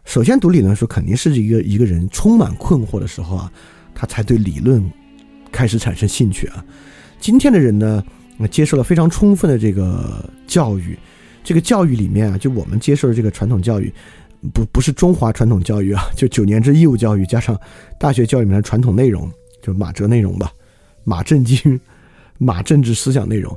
[0.04, 3.50] 首先，读理论书肯定是一个一个人充满困惑的时候啊，
[3.94, 4.84] 他才对理论
[5.50, 6.62] 开始产生兴趣啊。
[7.18, 8.04] 今天的人呢，
[8.50, 10.98] 接受了非常充分的这个教育，
[11.44, 13.92] 这个教育里面啊，就我们接受的这个传统教育。
[14.52, 17.56] 不不是中华传统教育啊， 就九年制义务教育加上
[17.96, 19.30] 大学教育里面的传统内容，
[19.62, 20.50] 就马哲内容吧，
[21.04, 21.80] 马正经、
[22.38, 23.56] 马政治思想内容，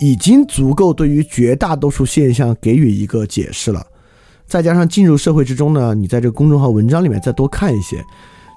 [0.00, 3.86] 已经足够对于绝大多数现象给予一个解释了。
[4.46, 8.02] 再加上进入社会之中呢，你在这个公众号文章里面再多看一些，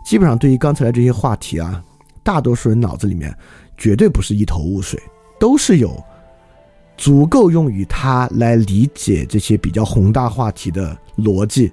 [0.06, 1.84] 基本上对于刚才的这些话题啊，
[2.24, 3.36] 大多数人脑子里面
[3.78, 4.98] 绝对不是一头雾水，
[5.38, 6.02] 都是有。
[7.00, 11.72] 足够用于他来理解这些比较宏大话题的逻辑，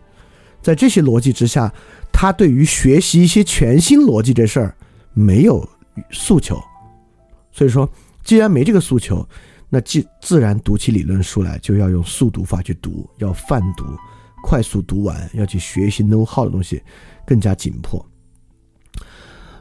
[0.62, 1.73] 在这些逻辑之下，
[2.12, 4.77] 他对于学习一些全新逻辑这事儿
[5.15, 5.69] 没有
[6.12, 6.62] 诉求。
[7.51, 7.91] 所以说，
[8.23, 9.29] 既然没这个诉求，
[9.69, 13.85] 那既自然读起理论书来就要用速读法去读，要泛读，
[14.45, 16.81] 快速读完，要去学习 know how 的东西
[17.27, 18.07] 更加紧迫。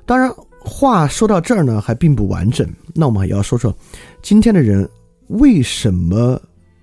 [0.06, 2.72] 当然，话说到这儿呢，还并不完整。
[2.94, 3.76] 那我们也要说说
[4.22, 4.88] 今天的人。
[5.28, 6.42] 为什么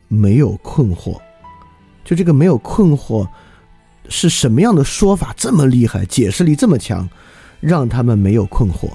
[0.08, 1.18] 没有困惑？
[2.04, 3.26] 就这个没有困惑，
[4.08, 7.08] 是什么样的说法这么厉害，解释力这么强，
[7.60, 8.90] 让他们没有困惑？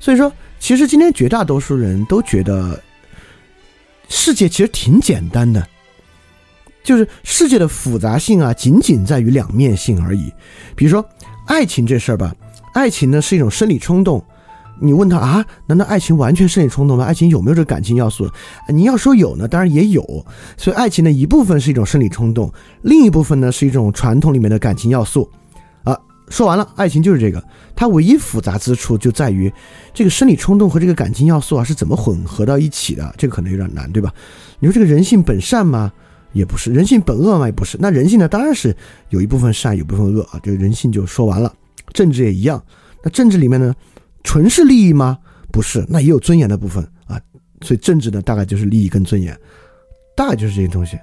[0.00, 2.82] 所以说，其实今天绝大多数人都觉得
[4.08, 5.66] 世界其实挺简单的，
[6.82, 10.32] 就是世界的复杂性啊，仅仅在于两面性而已。
[10.74, 11.08] 比如说
[11.46, 12.34] 爱情这事儿吧，
[12.74, 14.24] 爱情呢是一种生理冲动。
[14.80, 15.44] 你问他啊？
[15.66, 17.04] 难道爱情完全是你冲动吗？
[17.04, 18.30] 爱情有没有这个感情要素？
[18.68, 20.02] 你要说有呢，当然也有。
[20.56, 25.28] 所以爱情的一部分是一种生理冲动，另一部分呢是一种传统里面的感情要素。
[25.84, 27.42] 啊，说完了，爱情就是这个。
[27.74, 29.52] 它唯一复杂之处就在于
[29.94, 33.14] 这个生理冲动和这个感情要素啊是怎么混合到一起的？
[33.16, 34.12] 这个可能有点难，对吧？
[34.58, 35.92] 你说这个人性本善吗？
[36.32, 36.72] 也不是。
[36.72, 37.46] 人性本恶吗？
[37.46, 37.78] 也不是。
[37.80, 38.28] 那人性呢？
[38.28, 38.76] 当然是
[39.10, 40.40] 有一部分善，有部分恶啊。
[40.42, 41.52] 这个人性就说完了。
[41.94, 42.62] 政治也一样。
[43.02, 43.74] 那政治里面呢？
[44.28, 45.16] 纯是利益吗？
[45.50, 47.18] 不是，那也有尊严的部分啊。
[47.62, 49.34] 所以政治呢，大概就是利益跟尊严，
[50.14, 50.98] 大概就是这些东西。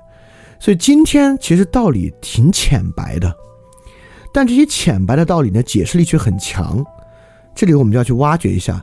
[0.60, 3.36] 所以今天其实道理挺浅白的，
[4.32, 6.86] 但这些浅白的道理呢，解释力却很强。
[7.56, 8.80] 这里我们就要去挖掘一下。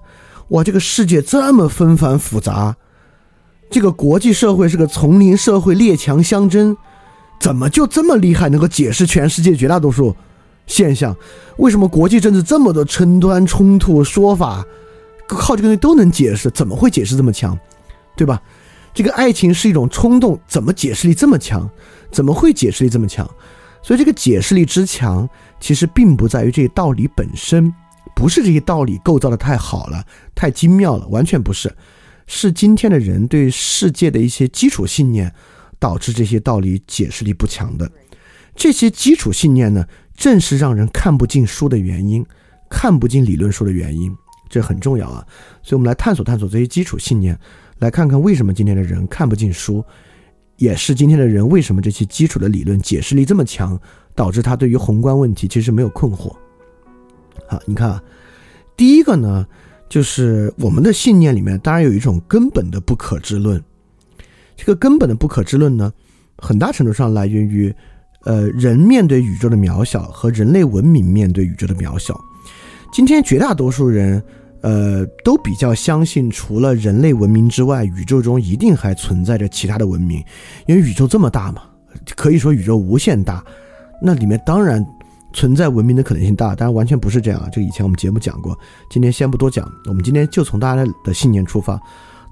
[0.48, 2.74] 哇，这个世界这么纷繁复杂，
[3.70, 6.76] 这个国际社会是个丛林社会，列强相争，
[7.38, 10.16] 怎么就这么厉害，能够解释全世界绝大多数？
[10.66, 11.16] 现象，
[11.58, 14.64] 为什么国际政治这么多争端冲突说法，
[15.26, 16.50] 靠这个东西都能解释？
[16.50, 17.58] 怎么会解释这么强，
[18.16, 18.40] 对吧？
[18.94, 21.68] 这个爱情是一种冲动，怎么解释力这么强？
[22.10, 23.28] 怎么会解释力这么强？
[23.82, 27.72] 所以这个解释力之强，其实并不在于这些道理本身，
[28.14, 31.74] 不是这些道理构造的太好了、太精妙了，完全不是，
[32.26, 35.34] 是今天的人对世界的一些基础信念，
[35.78, 37.90] 导致这些道理解释力不强的。
[38.54, 39.84] 这些基础信念呢？
[40.22, 42.24] 正是让人看不进书的原因，
[42.70, 44.16] 看不进理论书的原因，
[44.48, 45.26] 这很重要啊！
[45.64, 47.36] 所以，我们来探索探索这些基础信念，
[47.80, 49.84] 来看看为什么今天的人看不进书，
[50.58, 53.76] 也是今天的人为什么这些基础的理论解释力这么强，
[54.14, 56.32] 导致他对于宏观问题其实没有困惑。
[57.48, 58.00] 好，你看啊，
[58.76, 59.44] 第一个呢，
[59.88, 63.60] 就是我们的信念里面当然有一种根本的不可知论，
[64.54, 65.92] 这个根本的不可知论呢，
[66.38, 67.74] 很大程度上来源于。
[68.24, 72.18] 呃，人面对宇宙的渺小和人类文明面对宇宙的渺小，
[72.92, 74.22] 今天绝大多数人，
[74.60, 80.22] 呃，都比较相信，除了人类文明之外，宇宙中一定还存在着其他的文明，
[80.66, 81.62] 因为宇宙这么大嘛，
[82.14, 83.44] 可以说宇宙无限大，
[84.00, 84.84] 那里面当然
[85.32, 88.56] 存在文明的可能性大，当然完全不是这样啊，这个以前我们节目讲过，
[88.88, 91.80] 今天先不多讲，我们今天就从大家的信念出发。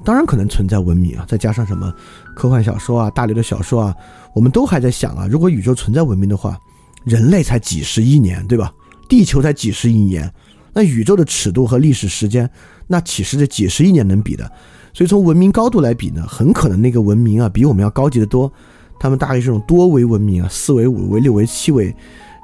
[0.03, 1.93] 当然可能存在文明啊，再加上什么
[2.35, 3.95] 科幻小说啊、大刘的小说啊，
[4.35, 6.59] 我们都还在想啊，如果宇宙存在文明的话，
[7.05, 8.73] 人类才几十亿年，对吧？
[9.09, 10.33] 地球才几十亿年，
[10.73, 12.49] 那宇宙的尺度和历史时间，
[12.87, 14.51] 那岂是这几十亿年能比的？
[14.95, 18.51] 所以从文明高度来比呢，很可能那个文明啊，比我们要高级的多。
[18.99, 21.95] 他们大概是这种多维文明啊，四维、五维、六维、七维，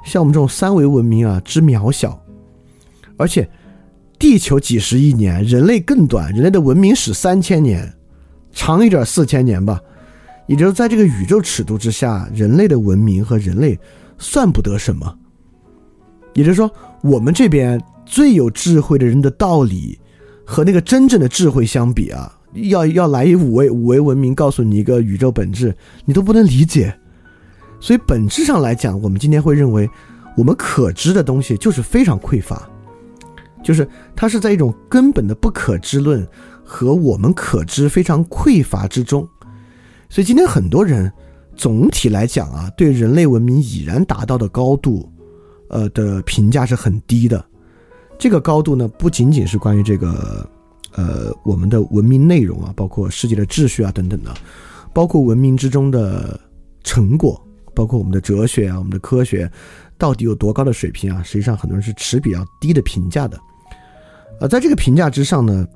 [0.05, 2.19] 像我们这种三维文明啊，之渺小，
[3.17, 3.49] 而且。
[4.19, 7.93] 地球几十亿年，人类更短，人类的文明史三千年，
[8.51, 9.79] 长一点四千年吧。
[10.47, 13.77] 也就是在这个宇宙尺度之下，人类的文明和人类
[14.17, 15.17] 算不得什么。
[16.33, 16.71] 也就是说，
[17.03, 19.99] 我们这边最有智慧的人的道理，
[20.45, 25.75] 和那个真正的智慧相比啊，要要来一五维五维文明告诉你一个宇宙本质，
[26.05, 26.97] 你都不能理解。
[27.79, 29.89] 所以本质上来讲，我们今天会认为，
[30.37, 32.69] 我们可知的东西就是非常匮乏，
[33.67, 36.25] 就是它是在一种根本的不可知论
[36.63, 39.27] 和我们可知非常匮乏之中。
[40.07, 41.11] 所以今天很多人
[41.53, 45.11] 总体来讲啊，对人类文明已然达到的高度，
[45.67, 47.43] 呃的评价是很低的。
[48.17, 50.49] 这个高度呢，不仅仅是关于这个，
[50.93, 54.33] 呃，我们的文明内容啊，包括世界的秩序啊等等的，
[54.93, 56.39] 包括文明之中的
[56.85, 59.51] 成果，包括我们的哲学啊，我们的科学
[59.97, 61.21] 到底有多高的水平啊？
[61.21, 63.37] 实际上，很多人是持比较低的评价的。
[64.39, 65.67] 呃，在这个评价之上呢，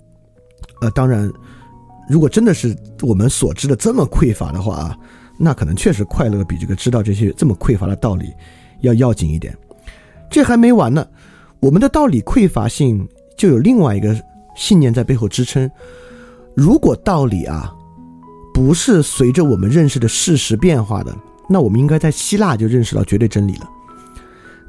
[0.82, 1.32] 呃，当然。
[2.10, 4.97] 如果真的是我们所知的这么匮乏的话啊，
[5.38, 8.34] 那可能确实快乐比这个知道这些这么匮乏的道理
[8.82, 9.56] 要要紧一点。
[10.30, 11.08] 这还没完呢，
[11.62, 14.13] 我们的道理匮乏性就有另外一个
[14.58, 15.69] 信念在背后支撑。
[16.54, 17.74] 如果道理啊
[18.54, 21.15] 不是随着我们认识的事实变化的，
[21.47, 23.69] 那我们应该在希腊就认识到绝对真理了。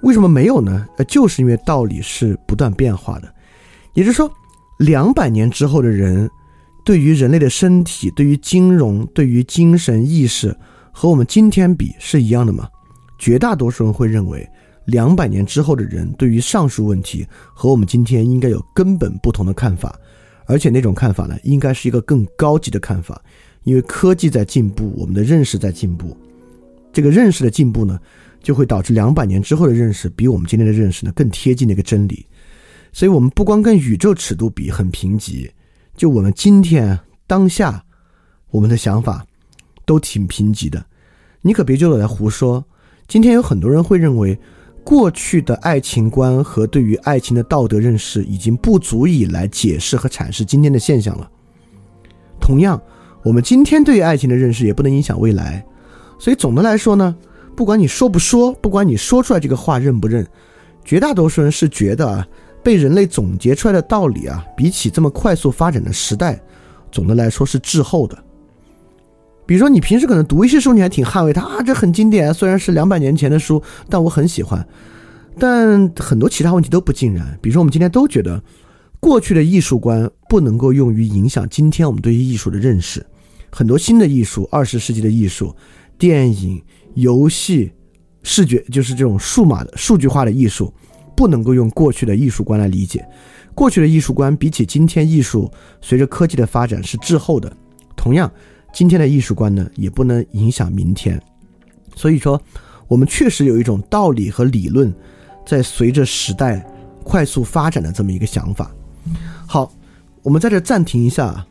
[0.02, 0.86] 为什么没有呢？
[0.96, 3.31] 呃，就是因为道理是不断变化的。
[3.94, 4.32] 也就是说，
[4.78, 6.30] 两百年之后的人。
[6.84, 10.52] 对于人类的身体，对于金融，对于精神意识，
[10.90, 12.68] 和我们今天比是一样的吗？
[13.16, 14.44] 绝大多数人会认为，
[14.86, 17.24] 两百年之后的人对于上述问题
[17.54, 19.96] 和我们今天应该有根本不同的看法，
[20.46, 23.22] 而且那种看法呢，应该是一个更高级的看法，
[23.62, 26.16] 因为科技在进步，我们的认识在进步，
[26.92, 27.96] 这个认识的进步呢，
[28.42, 32.26] 就会导致两百年之后的认识比我们今天的认识呢更贴近那个真理，
[32.92, 35.50] 所以我们不光跟宇宙尺度比很贫瘠。
[35.96, 37.84] 就我们今天当下，
[38.50, 39.26] 我们的想法
[39.84, 40.84] 都挺贫瘠的。
[41.40, 42.64] 你可别就在胡说。
[43.08, 44.38] 今天有很多人会认为，
[44.84, 51.30] 过去的爱情观和对于爱情的道德认识已经不足以来解释和阐释今天的现象了。
[52.40, 52.80] 同样，
[53.22, 55.64] 我们今天对于爱情的认识也不能影响未来。
[56.18, 57.14] 所以总的来说呢，
[57.54, 60.26] 不管你说不说，不管你说出来这个话认不认，
[60.84, 62.26] 绝大多数人是觉得啊。
[62.62, 66.40] 被人类总结出来的道理啊，比起这么快速发展的时代，
[66.90, 68.16] 总的来说是滞后的。
[69.44, 74.66] 比如说，你平时可能读一些书，你还挺捍卫它啊，这很经典，虽然是两百年前的书，但我很喜欢。
[75.38, 77.36] 但很多其他问题都不尽然。
[77.42, 78.40] 比如说，我们今天都觉得，
[79.00, 83.04] 过去的艺术观不能够用于影响今天我们对于艺术的认识。
[83.50, 85.54] 很多新的艺术，二十世纪的艺术，
[85.98, 86.62] 电影、
[86.94, 87.72] 游戏、
[88.22, 90.72] 视觉，就是这种数码的、数据化的艺术。
[91.22, 93.06] 不能够用过去的艺术观来理解，
[93.54, 95.48] 过去的艺术观比起今天艺术，
[95.80, 97.56] 随着科技的发展是滞后的。
[97.96, 98.28] 同样，
[98.74, 101.22] 今天的艺术观呢，也不能影响明天。
[101.94, 102.42] 所以说，
[102.88, 104.92] 我们确实有一种道理和理论，
[105.46, 106.66] 在随着时代
[107.04, 108.68] 快速发展的这么一个想法。
[109.46, 109.72] 好，
[110.24, 111.46] 我们在这暂停一下。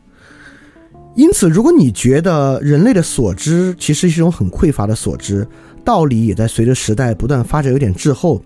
[1.16, 5.48] 因此，如果你觉得人类的所知其实是一种很匮乏的所知，
[5.86, 8.44] 道理也在随着时代不断发展有点滞后。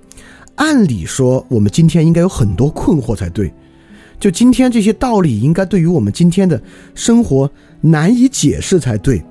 [0.55, 3.53] 按理说，我们今天应该有很多困惑才对。
[4.19, 6.61] 就今天这些道理，应该对于我们今天的
[6.93, 7.49] 生活
[7.81, 9.21] 难以解释才对。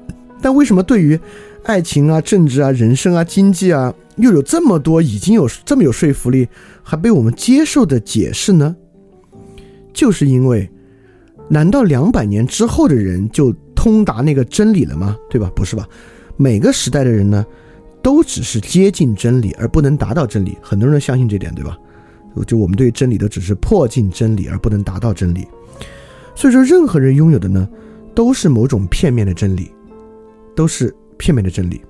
[0.43, 1.19] 但为什么对于
[1.65, 6.47] 爱情啊、政治啊、人生啊、经济啊，又有这么多已经有这么有说服力，
[6.83, 8.77] 还被我们接受的解释呢？
[9.95, 10.71] 就是因为，
[11.49, 15.17] 难道两百年之后的人就通达那个真理了吗？
[15.31, 15.51] 对吧？
[15.57, 15.89] 不是吧？
[16.37, 17.47] 每个时代的人呢？
[18.05, 20.59] 都只是接近真理，而不能达到真理。
[20.61, 21.79] 很多人相信这点，对吧？
[22.47, 25.49] 就我们对真理都只是迫近真理，而不能达到真理。
[26.35, 27.67] 所以说，任何人拥有的呢，
[28.15, 29.71] 都是某种片面的真理，
[30.55, 31.81] 都是片面的真理。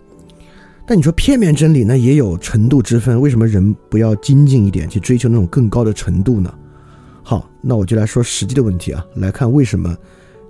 [0.87, 3.21] 但你说片面真理呢，也有程度之分。
[3.21, 6.55] 为什么人不要精进一点，去追求那种更高的程度呢？
[7.25, 9.97] 好，那我就来说实际的问题啊，来看为什么，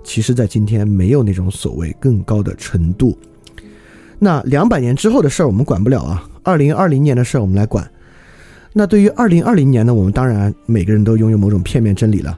[0.03, 3.17] 其实在今天没有那种所谓更高的程度。
[4.19, 7.89] 那两百年之后的事儿我们管不了啊，二零二零年的事儿我们来管。
[8.73, 12.37] 那对于二零二零年呢，我们当然每个人都拥有某种片面真理了。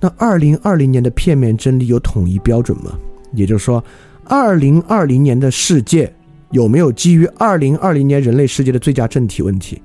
[0.00, 2.98] 那二零二零年的片面真理有统一标准吗？
[3.32, 3.82] 也就是说，
[4.24, 6.12] 二零二零年的世界
[6.50, 9.80] 有没有基于二零二零年人类世界的最佳政体问题？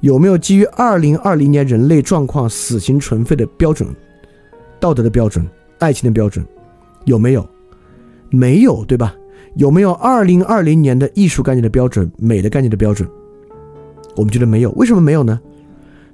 [0.00, 3.88] 有没有基于二零二零年人类状况死刑存废的标准、
[4.78, 5.46] 道德的标准、
[5.78, 6.46] 爱情的标准？
[7.04, 7.46] 有没有？
[8.30, 9.14] 没有，对吧？
[9.56, 13.08] 有没有二零二零年的艺术概念的标准、美的概念的标准？
[14.14, 14.70] 我们觉得没有。
[14.72, 15.40] 为什么没有呢？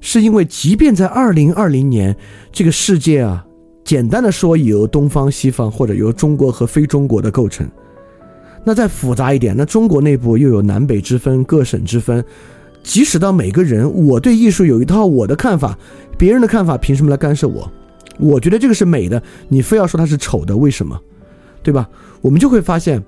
[0.00, 2.16] 是因为即便在二零二零年，
[2.52, 3.44] 这个世界啊，
[3.84, 7.68] 简单的说由东方、西方或者由中国和非中国的构成。
[8.64, 12.24] 那再复杂一点，那中国内部又有南北之分、各省之分，
[12.84, 15.76] 即使到每个人，我对艺术有一套我的看法，
[16.16, 17.68] 别人的看法凭什么来干涉我？
[18.20, 20.96] 我觉得这个是美的，你非要说它是丑的，为什么？
[21.60, 21.88] 对吧？
[22.20, 23.02] 我们就会发现，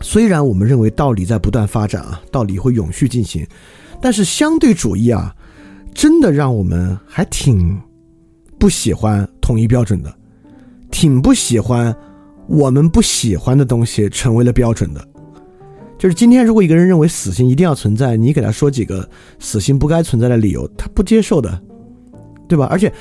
[0.00, 3.46] 虽然我们认为道理在不断发展啊，道理会永续进行，
[4.00, 5.34] 但是相对主义啊，
[5.92, 7.76] 真的让我们还挺
[8.58, 10.14] 不喜欢统一标准的，
[10.90, 11.94] 挺不喜欢
[12.46, 15.06] 我们不喜欢的东西成为了标准的。
[15.98, 19.08] 就是今天，如果一个人认为死刑一定要存在，你给他说几个
[19.40, 21.60] 死刑不该存在的理由，他不接受的，
[22.46, 22.66] 对吧？
[22.70, 22.92] 而且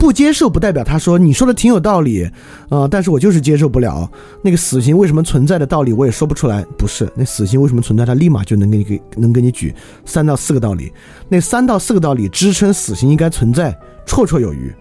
[0.00, 2.26] 不接受不代表他说你说的挺有道理
[2.70, 4.10] 啊，但是我就是接受不了
[4.42, 6.64] 那个死刑为什么存在的道理，我也说不出来。
[6.78, 9.74] 不是，那死刑为什么存在，他立马就能给你给能给你举
[10.06, 10.90] 三到四个道理，
[11.28, 14.72] 那三到四个道理支撑死刑应该存在，绰绰有余。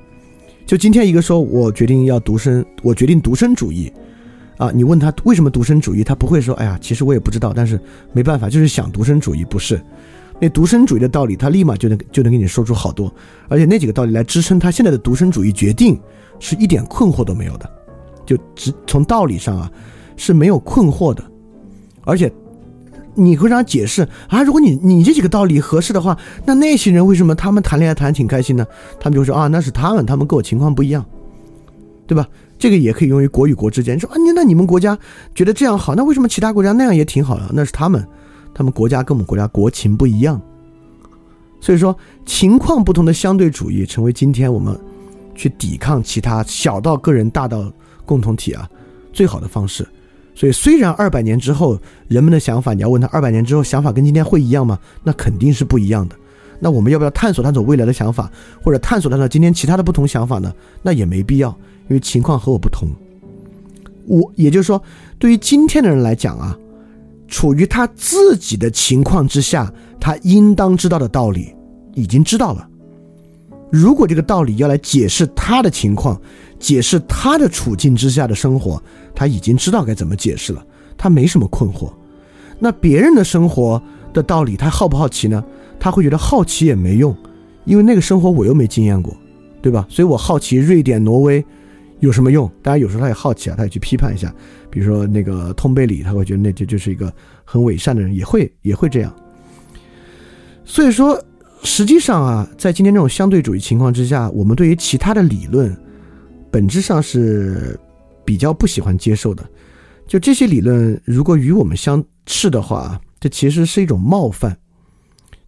[0.65, 3.91] 就今天一个说，我决定要独身，我决定独身主义。
[4.57, 7.77] 啊，你问他为什么独身主义，他不会说，哎呀，其实我也不知道，但是
[8.13, 9.81] 没办法，就是想独身主义，不是？
[10.39, 13.13] 那独身主义的道理，他立马就能就能给你说出好多，
[13.47, 15.99] 而且那几个道理来支撑他现在的独身主义决定，
[16.39, 17.69] 是一点困惑都没有的，
[18.25, 19.69] 就只从道理上啊
[20.15, 21.23] 是没有困惑的，
[22.05, 22.31] 而且
[23.15, 28.65] 你会让他解释啊，如果你你这几个道理合适的话，那那些人为什么他们谈恋爱谈挺开心呢？
[28.99, 31.05] 他们就说啊，那是他们，他们跟我情况不一样，
[32.07, 32.25] 对吧？
[32.57, 33.99] 这个也可以用于国与国之间。
[33.99, 34.97] 说啊，你那你们国家
[35.35, 37.49] 觉得这样好，那为什么其他国家那样也挺好的？
[37.53, 38.05] 那是他们，
[38.53, 40.41] 他们国家跟我们国家国情不一样。
[41.61, 41.95] 所以说，
[42.25, 44.79] 情况不同的相对主义成为今天我们
[45.35, 47.71] 去抵抗其他小到个人、大到
[48.05, 48.69] 共同体啊
[49.11, 49.87] 最好的方式。
[50.33, 51.77] 所以，虽然二百年之后
[52.07, 54.79] 人们的想法，你要问他二百年之后想法跟今天会一样吗？
[55.03, 56.15] 那肯定是不一样的。
[56.61, 58.31] 那我们要不要探索探索未来的想法，
[58.63, 60.53] 或者探索探索今天其他的不同想法呢？
[60.81, 61.49] 那也没必要。
[61.89, 62.87] 因为情况和我不同，
[64.05, 64.79] 我也就是说，
[65.17, 66.55] 对于今天的人来讲啊，
[67.29, 71.55] 处于他自己的情况之下，他应当知道的道理
[71.93, 72.67] 已经知道了。
[73.71, 76.19] 如果这个道理要来解释他的情况，
[76.59, 78.81] 解释他的处境之下的生活，
[79.13, 80.65] 他已经知道该怎么解释了，
[80.97, 81.91] 他没什么困惑。
[82.57, 85.43] 那别人的生活的道理，他好不好奇呢？
[85.79, 87.15] 他会觉得好奇也没用，
[87.63, 89.15] 因为那个生活我又没经验过，
[89.61, 89.85] 对吧？
[89.87, 91.45] 所以我好奇瑞典、挪威。
[91.99, 92.49] 有什么用？
[92.61, 94.33] 大家有时候他也好奇啊，他也去批判一下。
[94.69, 99.13] 比如说那个通贝里，他会觉得那就就是一个很伪善的人，也会也会这样。
[100.63, 101.21] 所以说，
[101.63, 105.75] 实际上啊，在今天这种相对主义情况之下，我们对于其他的理论，
[106.51, 107.77] 本质上是
[108.23, 109.43] 比较不喜欢接受的。
[110.07, 114.55] 就这些理论，如果与我们相斥的话，这其实是一种冒犯。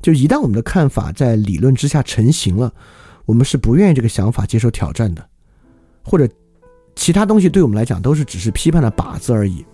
[0.02, 2.74] 就一旦我们的看法在理论之下成型了，
[3.26, 5.24] 我们是不愿意这个想法接受挑战的，
[6.04, 6.28] 或者。
[6.96, 9.66] 其他东西对我们来讲都是只是批判的靶子而已。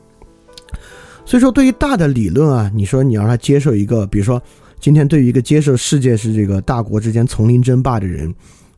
[1.26, 4.42] 所以说，对于大的理论啊，你说你让他接受一个，比如说
[4.80, 8.34] 今天对于一个接受世界是这个大国之间丛林争霸的人，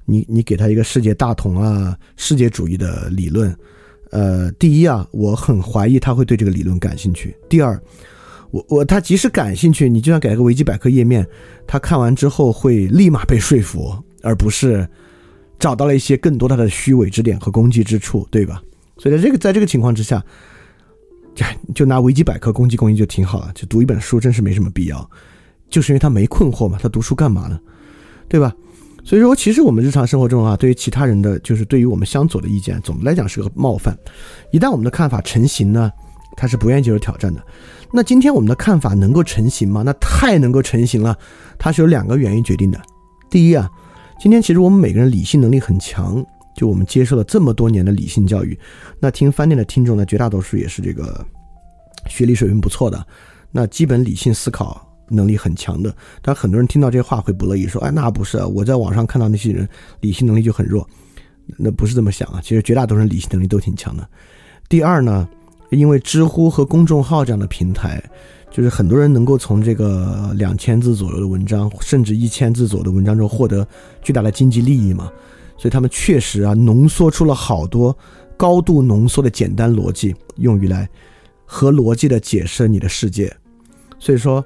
[0.05, 3.55] 你你给他一个世界大同啊、世界主义的理论，
[4.09, 7.79] 呃，第一啊，我很怀疑他会对这个理论感兴趣；第二，
[8.49, 11.23] 我我他即使感兴趣，你就算给他个维基百科页面，
[11.67, 14.89] 他看完之后会立马被说服，而不是。
[15.59, 18.61] 找到了一些更多他的虚伪之点和攻击之处，对吧？
[18.97, 20.23] 所以在这个在这个情况之下，
[21.35, 21.45] 就
[21.75, 23.51] 就拿维基百科攻击攻击就挺好了。
[23.53, 25.09] 就读一本书真是没什么必要，
[25.69, 26.77] 就是因为他没困惑嘛。
[26.81, 27.59] 他读书干嘛呢？
[28.27, 28.53] 对吧？
[29.05, 33.97] 所以说，其实我们日常生活中啊，对于其他人的，就是对于我们相左的意见，总的来讲是个冒犯。
[34.51, 35.91] 一旦我们的看法成型呢，
[36.35, 37.41] 他是不愿意接受挑战的。
[37.91, 39.81] 那今天我们的看法能够成型吗？
[39.85, 41.17] 那太能够成型了。
[41.57, 42.79] 它是有两个原因决定的。
[43.29, 43.69] 第一啊。
[44.19, 46.21] 今天其实我们每个人理性能力很强，
[46.53, 48.59] 就我们接受了这么多年的理性教育。
[48.99, 51.25] 那听饭店的听众呢，绝大多数也是这个
[52.09, 53.07] 学历水平不错的，
[53.49, 55.95] 那基本理性思考能力很强的。
[56.21, 59.65] 但很多人听到这话会不乐意，说：“哎，那不是啊，我在网上看到那些人
[60.01, 60.85] 理性能力就很弱。”
[61.57, 64.05] 那不是这么想啊，其实绝大多数人理性能力都挺强的。
[64.67, 65.25] 第二呢，
[65.69, 68.03] 因为知乎和公众号这样的平台。
[68.59, 73.65] 就是很多人能够从这个两千字左右的文章，甚至一千字左右的文章中获得
[74.01, 75.09] 巨大的经济利益嘛，
[75.57, 77.97] 所以他们确实啊浓缩出了好多
[78.35, 80.89] 高度浓缩的简单逻辑，用于来
[81.45, 83.33] 合逻辑的解释你的世界。
[83.97, 84.45] 所以说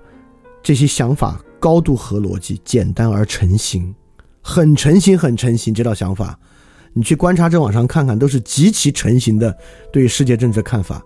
[0.61, 3.95] 这些想法高度合逻辑，简单而成型，
[4.43, 5.73] 很成型，很成型。
[5.73, 6.37] 这套想法，
[6.93, 9.57] 你去观察这网上看看，都是极其成型的
[9.91, 11.03] 对世界政治看法。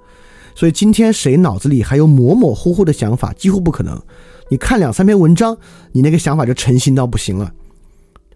[0.58, 4.01] 所以今天谁脑子里还有模模糊糊的想法，几乎不可能。
[4.49, 5.55] 你看两三篇文章，
[5.91, 7.53] 你那个想法就成型到不行了，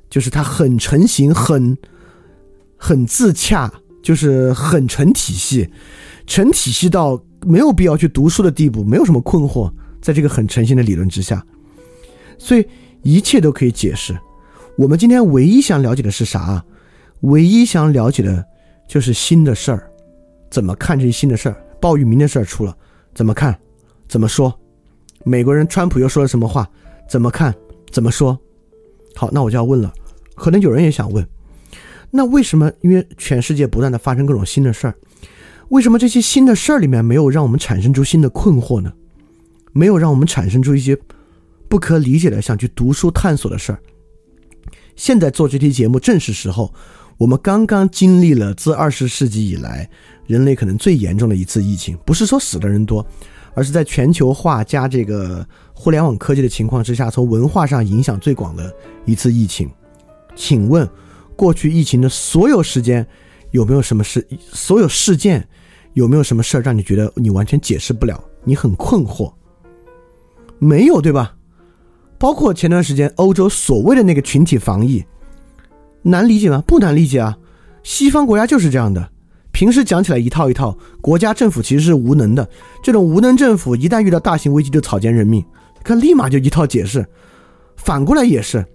[0.08, 1.76] 就是它很成型，很
[2.78, 5.68] 很自洽，就是很成体系，
[6.28, 11.44] 成体系到没有必要去读书的地步，没有什么困惑，在这个很成型的理论之下。
[12.38, 12.64] 所以
[13.02, 14.16] 一切都可以解释。
[14.78, 16.64] 我们今天唯一想了解的是啥？
[17.22, 18.46] 唯一想了解的
[18.88, 19.90] 就是新的事儿，
[20.52, 21.61] 怎么看这些新的事儿？
[21.82, 22.78] 鲍玉明的事儿出了，
[23.14, 23.58] 怎么看？
[24.08, 24.58] 怎么说？
[25.26, 26.70] 美国人川普又说了什么话？
[27.10, 27.54] 怎么看？
[27.92, 28.40] 怎么说？
[29.16, 29.94] 好，那我就要问了，
[30.36, 31.28] 可能有人也想问，
[32.10, 32.72] 那为什么？
[32.82, 34.96] 因为全世界不断的发生各种新的事儿，
[35.70, 38.94] 为什么这些新的事儿里面没有让我们产生出新的困惑呢？
[39.74, 40.98] 没有让我们产生出一些
[41.68, 43.80] 不可理解的想去读书探索的事儿？
[44.96, 46.74] 现在做这期节目正是时候，
[47.18, 49.90] 我们刚刚经历了自二十世纪以来
[50.32, 53.06] 人类可能最严重的一次疫情，不是说死的人多，
[53.54, 58.74] 而是在全球化加这个互联网科技的情况之下，从文化上影响最广的
[59.06, 59.70] 一次疫情。
[60.34, 60.90] 请问，
[61.36, 63.06] 过去疫情的所有时间
[63.52, 64.26] 有没有什么事？
[64.54, 65.46] 所有事件
[65.96, 68.24] 有没有什么事儿让你觉得你完全解释不了？
[68.46, 69.34] 你很困惑？
[70.58, 71.36] 没有，对吧？
[72.18, 75.04] 包括前段时间欧洲所谓的那个群体防疫，
[76.04, 76.64] 难理解吗？
[76.66, 77.38] 不难理解啊，
[77.84, 79.12] 西方国家就是这样的。
[79.52, 82.48] 平时讲起来一套一套，国家政府其实是无能的。
[82.82, 85.44] 这种无能政府一旦遇到大型危机就草菅人命，
[85.84, 87.06] 看立马就一套解释。
[87.76, 88.66] 反过来也是，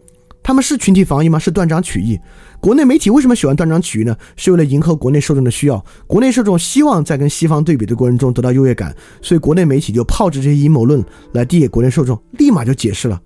[0.42, 1.38] 他们是群体防疫吗？
[1.38, 2.18] 是断章取义。
[2.60, 4.16] 国内媒体为什么喜欢断章取义呢？
[4.36, 5.84] 是为了迎合国内受众的需要。
[6.06, 13.20] 国内受众希望在跟西方对比的过程中得到优越感，所以国内媒体就炮制这些阴谋论来递给国内受众，立马就解释了。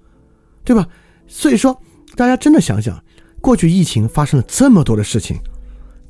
[0.62, 0.86] 对吧？
[1.26, 1.76] 所以说，
[2.16, 3.02] 大家真的想想，
[3.40, 5.38] 过去疫情发生了这么多的事情，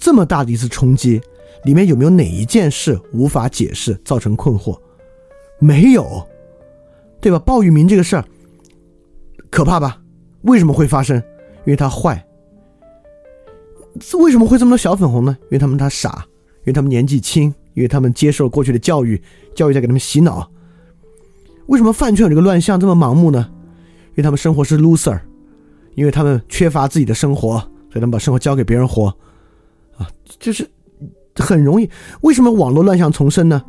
[0.01, 1.21] 这么大的一次冲击，
[1.65, 4.77] 里面有没有哪一件事无法解释，造成困惑？
[5.59, 6.27] 没有，
[7.21, 7.39] 对吧？
[7.39, 8.25] 鲍玉明这个事儿
[9.51, 10.01] 可怕吧？
[10.43, 11.19] 为什么会发生？
[11.67, 12.27] 因为他坏。
[14.19, 15.37] 为什么会这么多小粉红呢？
[15.43, 16.25] 因为他们他傻，
[16.61, 19.21] 因为他们年纪轻，因为他们接受了过去的教育，
[19.55, 20.51] 教育在给他们洗脑。
[21.67, 23.51] 为什么饭圈有这个乱象这么盲目呢？
[24.11, 25.21] 因为他们生活是 loser，
[25.95, 29.15] 因为他们缺乏自己的生活，所以他们把生活交给别人活，
[30.39, 30.69] 就是
[31.35, 31.89] 很容易。
[32.21, 33.63] 为什么网络乱象丛生呢？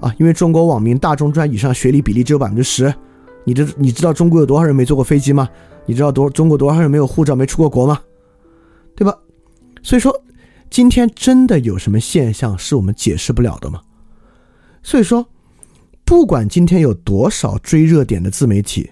[0.00, 2.92] 啊，因为中国网民大中专以上学历比例只有百分之十。
[3.44, 5.48] 你这你知道中国有多少人没坐过飞机吗？
[5.86, 8.00] 你知道多中国多少人没有护照没出过国吗？
[8.94, 9.16] 对吧？
[9.82, 10.12] 所以说，
[10.70, 13.80] 今天真的有什么现象是我们解释不了的吗？
[14.82, 15.28] 所以说，
[16.04, 18.90] 不管今天有多少追热点的自媒体。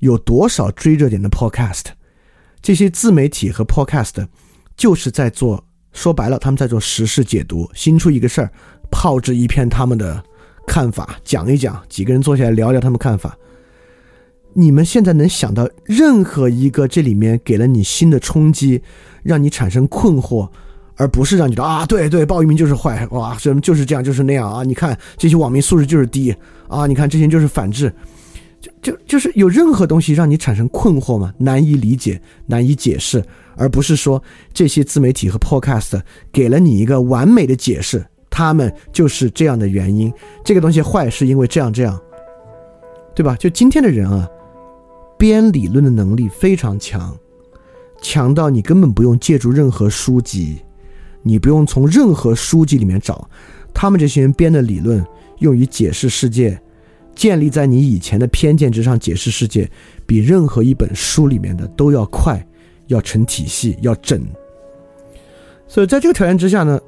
[0.00, 1.84] 有多少追热点的 Podcast？
[2.60, 4.26] 这些自媒体和 Podcast
[4.76, 7.70] 就是在做，说白了，他们在做时事解读。
[7.74, 8.50] 新出一个事儿，
[8.90, 10.22] 炮制一篇他们的
[10.66, 13.36] 看法，讲一讲，几个人坐下来聊聊他们看法。
[14.54, 18.82] 你们现在能想到任何一个这里面给了你新的冲击，
[19.22, 20.48] 让你产生困惑，
[20.96, 24.62] 而不是让你觉得啊，对对，鲍玉明就是坏，哇，什么就是这样，就是那样啊？
[24.62, 26.34] 你看这些网民素质就是低
[26.68, 26.86] 啊？
[26.86, 27.92] 你看这些就是反制。
[28.62, 31.34] 就就就是有任何东西让你产生困惑吗？
[31.36, 33.20] 难以理解，难以解释，
[33.56, 34.22] 而不是说
[34.54, 36.00] 这些自媒体和 Podcast
[36.30, 40.12] 给了你一个完美的解释，他们就是这样的原因。
[40.44, 42.00] 这个东西坏是因为这样这样，
[43.16, 43.34] 对吧？
[43.34, 44.28] 就今天的人啊，
[45.18, 47.18] 编理论的能力非常强，
[48.00, 50.58] 强到你根本不用借助任何书籍，
[51.22, 53.28] 你不用从任何书籍里面找，
[53.74, 55.04] 他们这些人编的理论
[55.40, 56.62] 用于解释世界。
[57.14, 59.70] 建立在你以前的偏见之上解释世界，
[60.06, 62.44] 比任何一本书里面的都要快，
[62.86, 64.20] 要成体系，要整。
[65.68, 66.80] 所以在这个条件之下呢，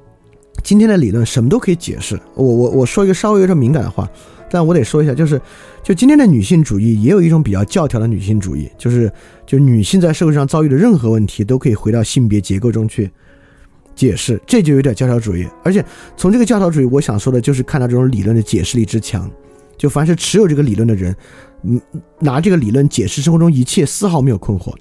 [0.63, 2.19] 今天的理论什么都可以解释。
[2.35, 4.09] 我我我说一个稍微有点敏感的话，
[4.51, 5.41] 但我得说一下，就是
[5.83, 9.11] 就今天的女性主义也有一种比较教条的女性主义，就是
[9.47, 13.11] 就女性在社会上遭遇的任何问题都可以回到性别结构中去
[13.95, 15.47] 解释，这就有点教条主义。
[15.63, 15.85] 而且
[16.17, 19.31] 从这个教条主义，我想说的就是看到这种理论的解释力之强。
[19.77, 21.15] 就凡是持有这个理论的人，
[21.63, 21.81] 嗯，
[22.21, 24.73] 拿这个理论解释生活中一切，丝毫没有困惑。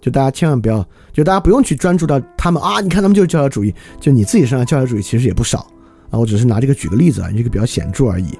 [0.00, 5.66] 就大家千万不要，就大家不用去专注到他们啊，你看他们就是教条主义，就你自己身上教条主义其实也不少
[6.10, 6.18] 啊。
[6.18, 8.38] 我只是拿这个举个例子啊，这个比较显著而已。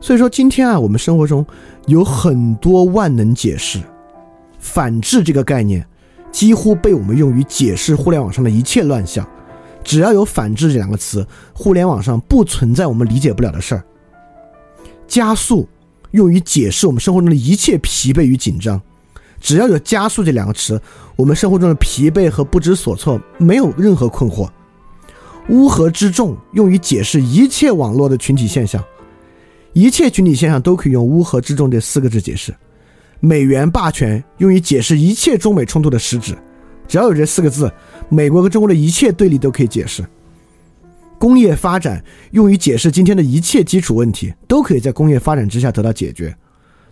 [0.00, 1.44] 所以说今天啊，我们生活中
[1.86, 3.78] 有很多万能解释，
[4.58, 5.86] 反制这个概念
[6.32, 9.28] 几乎被我们用于解释互联网上的一切乱象。
[9.84, 13.84] 只要有反制这两个词，互联网上不存在我们理解不了的事儿。
[15.08, 15.66] 加速
[16.12, 18.80] 用于解释我们生活中的一切疲惫与紧张，
[19.40, 20.80] 只要有“加速”这两个词，
[21.16, 24.48] 我们生活中的疲惫和不知所措没有任何困惑。
[25.48, 28.84] 乌合之众用于解释一切网络的群体现象，
[29.72, 32.54] 一切群体现象都可以用“乌合之众”这四个字解释。
[33.20, 36.36] 美元霸权用于解释一切中美冲突的实质，
[36.86, 37.72] 只要有这四个字，
[38.08, 40.04] 美国和中国的一切对立都可以解释。
[41.18, 46.36] 工业发展用于解释今天的一切基础问题，都可以在工业发展之下得到解决。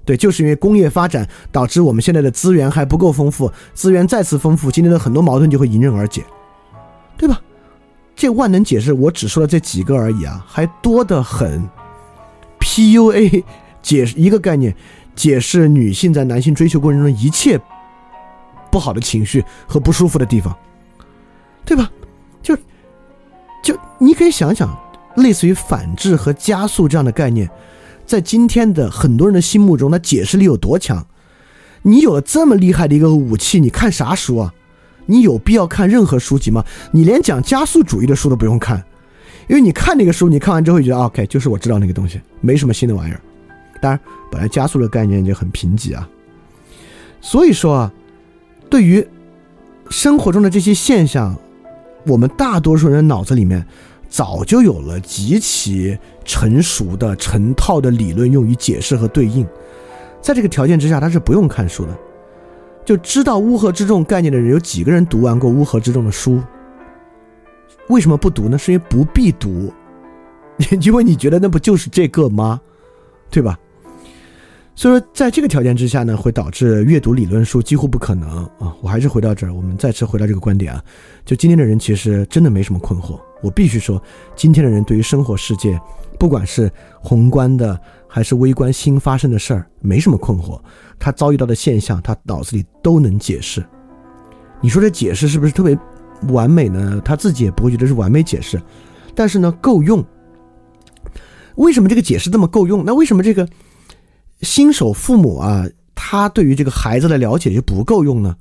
[0.05, 6.25] 对，就是因为工业发展导致我们现在的资源还不够丰富，资源再次丰富，今天的很多矛盾就会迎刃而解，
[7.17, 7.41] 对吧？
[8.15, 11.69] 这万能解释我只说了这几个而已啊，还多得很。
[12.61, 13.45] PUA
[13.83, 14.75] 解释一个概念，
[15.15, 17.61] 解释女性在男性追求过程中一切
[18.71, 20.57] 不好的情绪和不舒服的地方，
[21.65, 21.91] 对吧？
[22.43, 22.57] 就
[23.67, 24.73] 就你可以想想，
[25.17, 27.51] 类似于反制和加速这样的概念，
[28.07, 31.05] 在今天的很多人的心目中，它解释力有多强？
[31.83, 34.55] 你有了这么厉害的一个武器，你看啥书啊？
[35.07, 36.65] 你有必要看任何书籍吗？
[36.93, 38.81] 你连讲加速主义的书都不用看，
[39.49, 43.21] 因为你看那个书，你看完之后觉得 OK，就是我知道那个东西，没什么新的玩意儿。
[43.83, 44.01] 当然，
[44.31, 46.09] 本来加速的概念就很贫瘠啊。
[47.21, 47.93] 所以说啊，
[48.71, 49.05] 对于
[49.91, 51.37] 生活中的这些现象，
[52.07, 53.67] 我们大多数人脑子里面
[54.09, 59.47] 早就有了极其成熟的成套的理论用于解释和对应。
[60.21, 61.97] 在这个条件之下，他是不用看书的。
[62.85, 66.41] 就知道乌合之众概念的人有几个人读完过乌合之众的书？
[67.89, 68.57] 为什么不读呢？
[68.57, 69.73] 是因为不必读，
[70.81, 72.61] 因为你觉得那不就是这个吗？
[73.29, 73.59] 对吧？
[74.79, 78.77] 所以说，在这个条件之下呢，会导致阅读理论书几乎不可能啊！
[78.83, 80.85] 我还是回到这儿，我们再次回到这个观点啊，
[81.25, 83.19] 就今天的人其实真的没什么困惑。
[83.43, 84.01] 我必须说，
[84.37, 85.81] 今天的人对于生活世界，
[86.19, 86.71] 不管是
[87.01, 90.61] 宏观的还是微观新发生的事儿，没什么困惑。
[90.99, 93.65] 他遭遇到的现象，他脑子里都能解释。
[94.61, 95.79] 你说这解释是不是特别
[96.29, 97.01] 完美呢？
[97.03, 98.61] 他自己也不会觉得是完美解释，
[99.15, 100.05] 但是呢，够用。
[101.55, 102.85] 为什么这个解释这么够用？
[102.85, 103.49] 那为什么这个
[104.43, 108.37] 新手父母啊，他对于这个孩子的了解就不够用呢？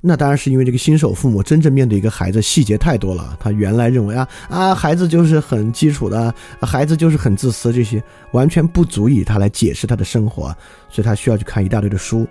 [0.00, 3.36] 那当然是因为这个新手父母真正面对一个孩子细节太多了。
[3.40, 10.54] 他原来认为啊啊，孩子就是很基础的，孩子就是很自私，这些完全不足以他来解释他的生活，
[10.88, 12.26] 所以他需要去看一大堆的书。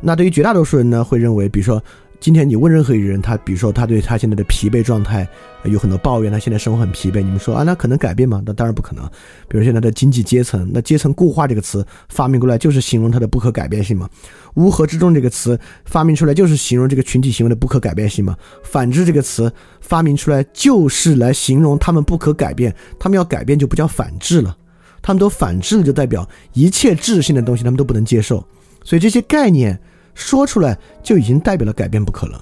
[0.00, 1.82] 那对于绝大多数人呢，会认为，比如说。
[2.20, 5.28] 今天你问任何一个人，他比如说他对他现在的疲惫状态
[5.64, 7.20] 有很多抱怨，他现在生活很疲惫。
[7.20, 8.42] 你们说啊，那可能改变吗？
[8.44, 9.04] 那当然不可能。
[9.48, 14.08] 比如现在的经济阶层，那阶层固化这个词发明过来就是形容它的不可改变性嘛？
[14.54, 18.36] 乌合之众这个词发明出来就是形容这个群体行为的不可改变性嘛？
[18.64, 24.56] 反制这个词发明出来就是来形容他们不可改变，他们要改变就不叫反制了，
[25.02, 28.44] 他们都反制了就代表一切质性的东西他们都不能接受，
[28.82, 29.78] 所以这些概念。
[30.16, 32.40] 说出来就已经代表了改变不可能，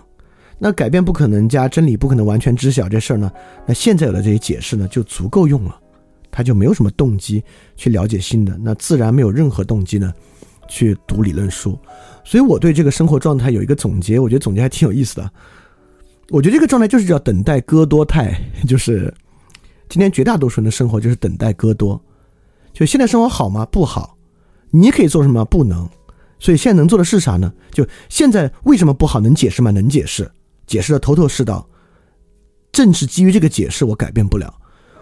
[0.58, 3.30] 那改变不可能加真理不可能完全知晓这事儿呢？
[3.66, 5.76] 那现在有的这些解释呢就足够用了，
[6.30, 7.42] 他就没有什么动机
[7.74, 10.12] 去了解新的，那自然没有任何动机呢
[10.68, 11.76] 去读理论书。
[12.24, 15.30] 所以我对这个生活状态有一个总结，我觉得总结还挺有意思的。
[16.30, 19.12] 我觉得这个状态就是叫等待戈多态， 就是
[19.88, 22.00] 今天绝大多数人的生活就是等待戈多。
[22.72, 23.66] 就现在生活好吗？
[23.66, 24.16] 不好。
[24.70, 25.44] 你可以做什么？
[25.44, 25.88] 不能。
[26.44, 27.50] 所以现在能做的是啥呢？
[27.72, 29.18] 就现在为什么不好？
[29.18, 29.70] 能解释吗？
[29.70, 30.30] 能解释，
[30.66, 31.66] 解释的头头是道。
[32.70, 34.54] 正是基于这个解释，我改变不了。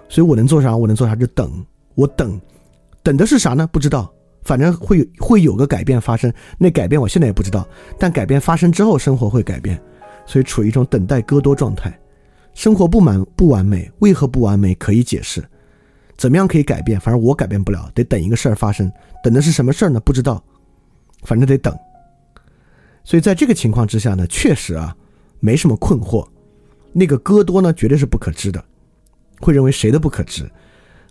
[0.09, 0.77] 所以我能做啥？
[0.77, 1.17] 我能做啥？
[1.17, 1.51] 就等。
[1.97, 2.41] 我等，
[3.03, 3.67] 等的是啥呢？
[3.67, 4.09] 不知道。
[4.45, 6.33] 反正会会有个改变发生。
[6.59, 7.67] 那改变我现在也不知道。
[7.99, 9.83] 但改变发生之后，生活会改变。
[10.25, 11.93] 所以处于一种等待戈多状态。
[12.55, 14.77] 生活不满不完美，为何不完美？
[14.77, 15.43] 可以解释。
[16.17, 17.01] 怎么样可以改变？
[17.01, 18.89] 反正我改变不了，得等一个事儿发生。
[19.25, 19.99] 等的是什么事儿呢？
[19.99, 20.41] 不知道。
[21.23, 21.77] 反正得等，
[23.05, 24.97] 所以在这个情况之下呢，确实啊，
[25.41, 26.27] 没什么困惑。
[26.93, 28.63] 那个戈多呢，绝对是不可知的，
[29.41, 30.51] 会认为谁都不可知，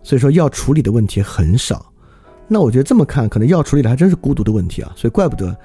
[0.03, 1.91] 所以说要处理的问题很少。
[2.47, 4.93] 那我觉得这么看，可能要处理的还真是孤独的问题啊。
[4.95, 5.57] 所以怪不得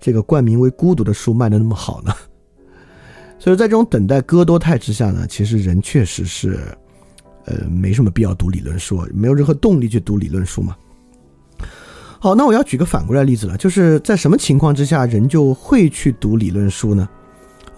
[0.00, 2.12] 这个冠名为孤独的书卖的那么好呢。
[3.38, 6.58] 所以在这种等待戈多态之下呢，其实人确实是，
[7.44, 10.76] 呃，没什么必要读理论书，没有任何动力去读理论书嘛。
[12.22, 17.08] 好，那我要举个反过来例子了，就是在什么情况之下人就会去读理论书呢？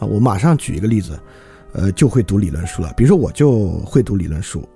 [0.00, 1.16] 啊，我马上举一个例子，
[1.72, 2.92] 呃，就会读理论书了。
[2.96, 4.68] 比如说，我就会读理论书，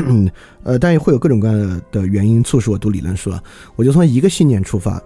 [0.64, 3.42] 呃，但也会有各种各样的原因促使我读理论书了。
[3.74, 5.02] 我就从一个信念出发，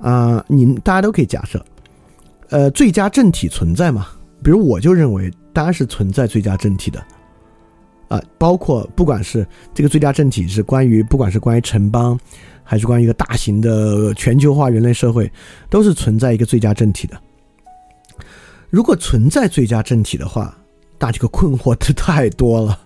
[0.00, 1.62] 啊，你大家都可以假设，
[2.48, 4.06] 呃，最佳正体存在嘛？
[4.42, 7.04] 比如我就认为，当然是存在最佳正体的，
[8.08, 12.18] 啊，包括不管是这个最佳正体是关于，不管是关于城邦。
[12.70, 15.32] 还是关于一个大型的全球化人类社会，
[15.70, 17.18] 都是存在一个最佳政体的。
[18.68, 20.54] 如果存在最佳政体的话，
[20.98, 22.78] 那这个困惑的太多了。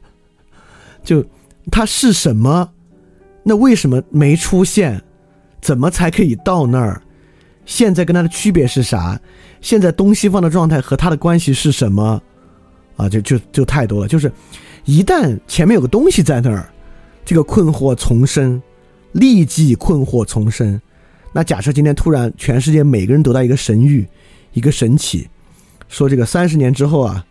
[1.03, 1.25] 就
[1.69, 2.71] 它是什么？
[3.43, 5.03] 那为什么没出现？
[5.61, 7.03] 怎么才可以到那儿？
[7.67, 9.21] 现在跟它的区别是啥？
[9.61, 12.23] 现在东西方的状态和它的关系是什么？
[12.97, 14.07] 啊，就就就太多了。
[14.07, 14.31] 就是
[14.85, 16.73] 一旦前面有个东西在那儿，
[17.25, 18.63] 这个困惑丛生。
[19.13, 20.81] 立即困惑丛生，
[21.33, 24.07] 那假设今天突然全世界每个人得到一个神谕，
[24.53, 25.29] 一个神启，
[25.89, 27.25] 说这个三十年之后啊，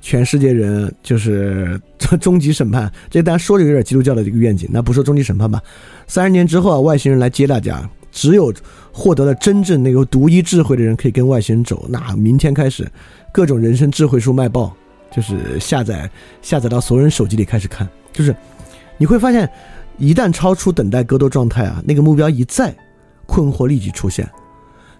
[0.00, 1.80] 全世界人就是
[2.20, 2.92] 终极审判。
[3.10, 5.60] 这当然说着有点基督教的这个愿景，那不说终极审判吧。
[6.06, 8.52] 三十年之后啊，外星人来接大家，只有
[8.92, 11.86] 获得了真正那个独一智慧的人可以跟外星人走。
[11.88, 12.86] 那明天开始，
[13.32, 14.74] 各种人生智慧书卖爆，
[15.10, 16.08] 就是下载
[16.42, 18.34] 下载到所有人手机里开始看，就是
[18.98, 19.48] 你会发现，
[19.98, 22.74] 一旦超出等待戈多状态啊，那个目标一在。
[23.26, 24.28] 困惑立即出现，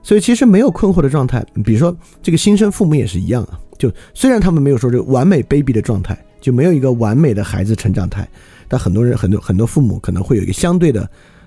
[0.03, 3.61] 所以其实没有困惑的状态，比如说这个新生父母也是一样啊。
[3.79, 8.27] 就虽然他们没有说这个完美 baby 的状态，就没有一个完美的孩子成长态，
[8.67, 11.07] 但很多人很多很多父母可能会有一个相对的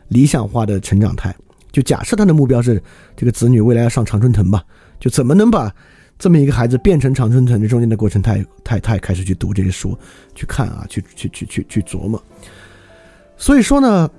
[0.10, 1.36] 理想化的成长态。
[1.72, 2.80] 就假设他的目标是
[3.16, 4.64] 这个子女未来要上常春藤吧，
[5.00, 5.74] 就怎么能把
[6.20, 7.60] 这么一个孩子变成常春藤？
[7.60, 9.98] 这中间的过程，他也他他也开始去读这些书，
[10.36, 12.24] 去看啊，去去去去去琢磨。
[13.38, 14.10] 所以说呢。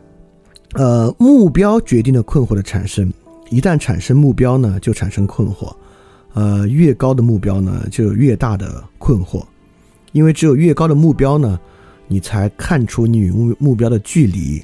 [0.75, 3.11] 呃，目标决定了困惑的产生。
[3.49, 5.75] 一旦产生目标呢，就产生困惑。
[6.35, 9.43] 呃，越高的目标呢，就有越大的困惑。
[10.13, 11.59] 因为只有越高的目标呢，
[12.07, 14.63] 你才看出你与目目标的距离。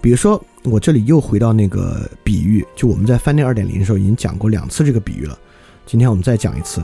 [0.00, 5.38] 比如说，我这里又回到那个比喻，就我们在翻店二点零的时候已经讲过两次这个比喻了。
[5.86, 6.82] 今天我们再讲一次，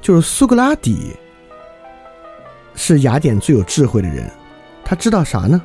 [0.00, 1.12] 就是苏格拉底
[2.76, 4.30] 是雅典最有智慧的人，
[4.84, 5.60] 他知道啥呢？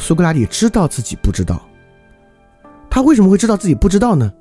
[0.00, 1.60] 苏格拉底知道自己不知道，
[2.88, 4.32] 他为什么会知道自己不知道呢？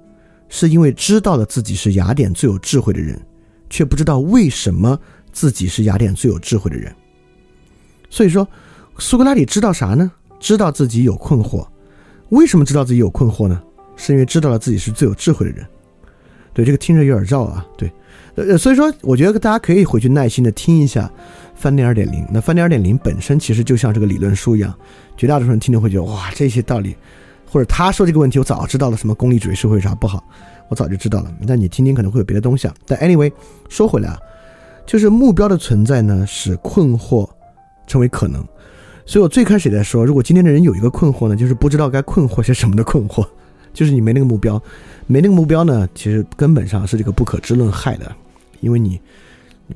[0.48, 3.20] 是因为知道了自己是雅典最有智慧的人，
[3.70, 4.98] 却不知道为什么
[5.34, 6.96] 自己是雅典最有智慧的人。
[8.10, 8.48] 所以说，
[8.98, 10.10] 苏格拉底知道啥呢？
[10.40, 11.68] 知道自己有困惑。
[12.30, 13.62] 为什么知道自己有困惑呢？
[13.98, 15.68] 是因为知道了自己是最有智慧的人。
[16.54, 17.64] 对，这个听着有点绕啊。
[17.78, 17.92] 对，
[18.36, 21.12] 呃，所以说，我觉得大家可以回去耐心的听一下。
[21.60, 24.74] 翻店二点零，那翻店二点零本身其实就像这个理论书一样，
[25.18, 26.96] 绝大多数人听了会觉得哇，这些道理，
[27.46, 30.24] 或者他说这个问题，我早知道了，什么功利主义社会有啥不好，
[30.70, 31.30] 我早就知道了。
[31.46, 32.74] 但你听听可能会有别的东西啊。
[32.88, 33.30] 但 anyway，
[33.68, 34.18] 说回来啊，
[34.86, 37.30] 就是目标的存在呢，使困惑
[37.86, 38.42] 成为可能。
[39.06, 43.28] 所以我最开始也在说，如果今天的人有一个困惑呢，就是不知道该困惑些什么的困惑，
[43.74, 44.62] 就是你没那个目标，
[45.08, 48.10] 没那个目标呢，其实根本上是这个不可知论害的，
[48.62, 48.98] 因为你。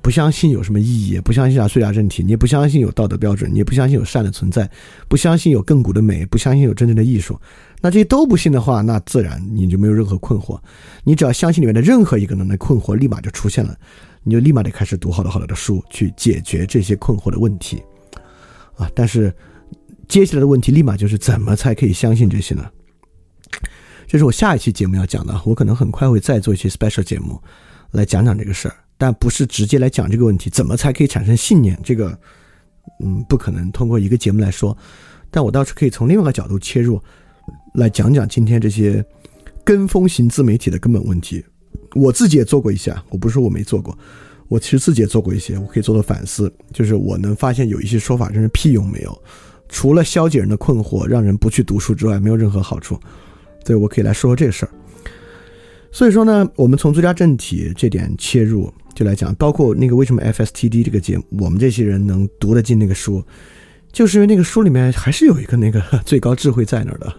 [0.02, 4.70] 不相信有什么意义，不相信啊，碎牙正体，你也不相信有道德标准，你也不相信有善的存在，
[5.08, 7.40] 不相信有亘古的美，不相信有真正的艺术，
[7.80, 10.60] 那这些都不信的话，那自然你就没有任何困惑。
[11.04, 13.78] 你只要相信里面的任何一个人的困惑，立马就出现了，
[14.24, 17.82] 你就立马得开始读好多好多的书去解决这些困惑的问题
[18.76, 18.90] 啊。
[18.96, 19.32] 但是
[20.08, 22.68] 接下来的问题立马就是怎么才可以相信这些呢？
[24.08, 27.40] 这是我下一期节目要讲的，我可能很快会再做一期 special 节目
[27.92, 28.76] 来讲讲这个事儿。
[29.04, 31.78] 但不是直接来讲这个问题，怎么才可以产生信念？
[31.84, 32.18] 这个，
[33.04, 34.78] 嗯，不可能通过一个节目来说。
[35.30, 37.02] 但我倒是可以从另外一个角度切入，
[37.74, 39.04] 来讲讲今天这些
[39.62, 41.44] 跟风型自媒体的根本问题。
[41.96, 43.94] 我自己也做过一下，我不是说我没做过，
[44.48, 46.50] 我其实自己也做过一些，我可以做做反思。
[46.72, 49.22] 就是我能发现有一些说法真是屁用没有，
[49.68, 52.98] 除了消解人的困惑，让人不去读书之外，没有任何好处。
[53.66, 54.72] 对我可以来说说这个事儿。
[55.94, 58.70] 所以说呢，我们从最佳正体这点切入。
[58.96, 63.24] 就来讲，包括那个为什么 FSTD 这个节目，我们这些人能读得进那个书，
[63.92, 67.12] 就是因为那个书里面还是有一个那个最高智慧在那儿的。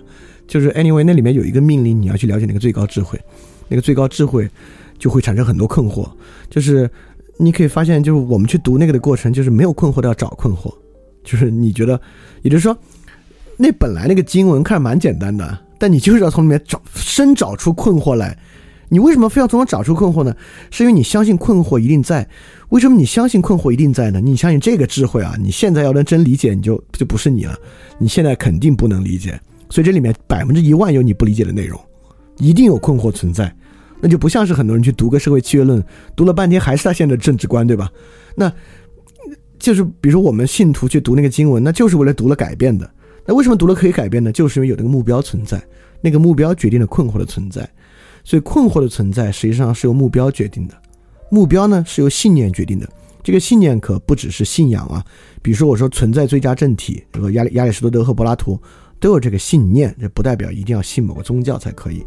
[0.46, 3.20] 就是 anyway，那里面有一个命令，你要去了解那个最高智慧，
[3.66, 4.48] 那个最高智慧
[5.00, 6.08] 就会产生很多困惑。
[6.48, 6.88] 就是
[7.38, 10.72] 你可以发现，就是我们去读那个的过程，就是没有困惑的要找困惑。
[11.24, 12.00] 就是你觉得，
[12.42, 12.78] 也就是说，
[13.56, 18.38] 那本来那个经文看着蛮简单的，但你就是要从里面找深找出困惑来。
[18.94, 20.32] 你为什么非要从中找出困惑呢？
[20.70, 22.24] 是因为你相信困惑一定在。
[22.68, 24.20] 为什么你相信困惑一定在呢？
[24.20, 25.34] 你相信这个智慧啊？
[25.36, 27.58] 你现在要能真理解，你就就不是你了。
[27.98, 29.36] 你现在肯定不能理解，
[29.68, 31.76] 所以这里面百分之一万有你不理解的内容，
[32.38, 33.52] 一定有困惑存在。
[34.00, 35.84] 那就不像是很多人去读个社会契约论，
[36.14, 37.90] 读了半天还是他现在的政治观，对吧？
[38.36, 38.52] 那
[39.58, 42.88] 就是比如说我们信徒去读那个经文，那就是为了读了改变的。
[43.26, 44.30] 那为什么读了可以改变呢？
[44.30, 45.60] 就是因为有那个目标存在，
[46.00, 47.68] 那个目标决定了困惑的存在。
[48.24, 50.74] 所以困惑的存在实际上是由目标决定的，
[51.30, 52.88] 目标呢是由信念决定的。
[53.22, 55.04] 这个信念可不只是信仰啊，
[55.42, 58.60] 比如说我说存在最佳正体，这个亚里亚里士多德和柏拉图
[58.98, 61.98] 都有这个信念，这不代表一定要信某个宗教才可以。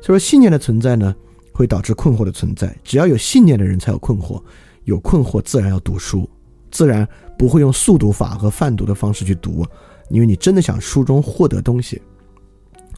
[0.00, 1.14] 所以说信念的存在呢，
[1.52, 2.74] 会导致困惑的存在。
[2.82, 4.42] 只要有信念的人才有困惑，
[4.84, 6.28] 有困惑自然要读书，
[6.70, 7.06] 自然
[7.38, 9.66] 不会用速读法和泛读的方式去读，
[10.10, 12.00] 因为你真的想书中获得东西。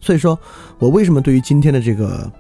[0.01, 0.39] 所以说
[0.79, 2.31] 我为什么对于今天的这个。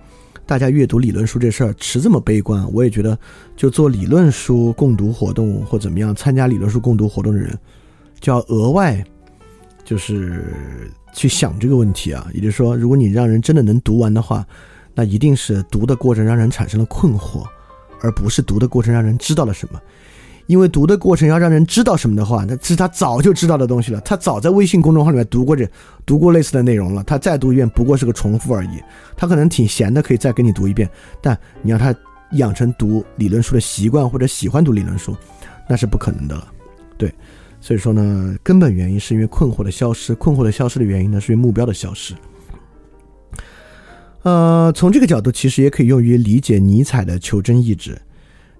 [0.46, 3.18] 大家阅读理论书这事儿持这么悲观，我也觉得，
[3.56, 7.58] 就做理论书共读活动或怎么样，参加理论书共读活动的人，
[8.20, 9.02] 就要额外
[9.84, 10.52] 就是
[11.14, 12.28] 去想这个问题啊。
[12.34, 14.46] 也就是说，如果你让人真的能读完的话，
[14.94, 17.46] 那一定是读的过程让人产生了困惑，
[18.00, 19.80] 而不是读的过程让人知道了什么。
[20.46, 24.00] 因为读的过程要让人知道什么的话，那是他早就知道的东西了。
[24.02, 25.66] 他早在微信公众号里面读过这
[26.04, 27.02] 读过类似的内容了。
[27.04, 28.80] 他再读一遍不过是个重复而已。
[29.16, 30.88] 他可能挺闲的，可以再给你读一遍。
[31.22, 31.94] 但你让他
[32.32, 35.16] 养成读理论书的习惯，或者喜欢读理论书，
[35.68, 36.46] 那是不可能的了。
[36.98, 37.12] 对，
[37.60, 40.14] 所以说呢，根本原因是因为困惑的消失。
[40.14, 42.14] 困惑的消失的原因呢，是因为目标的消失。
[44.24, 47.98] 呃，从这个角度，其实也可以用于理解尼采的求真意志。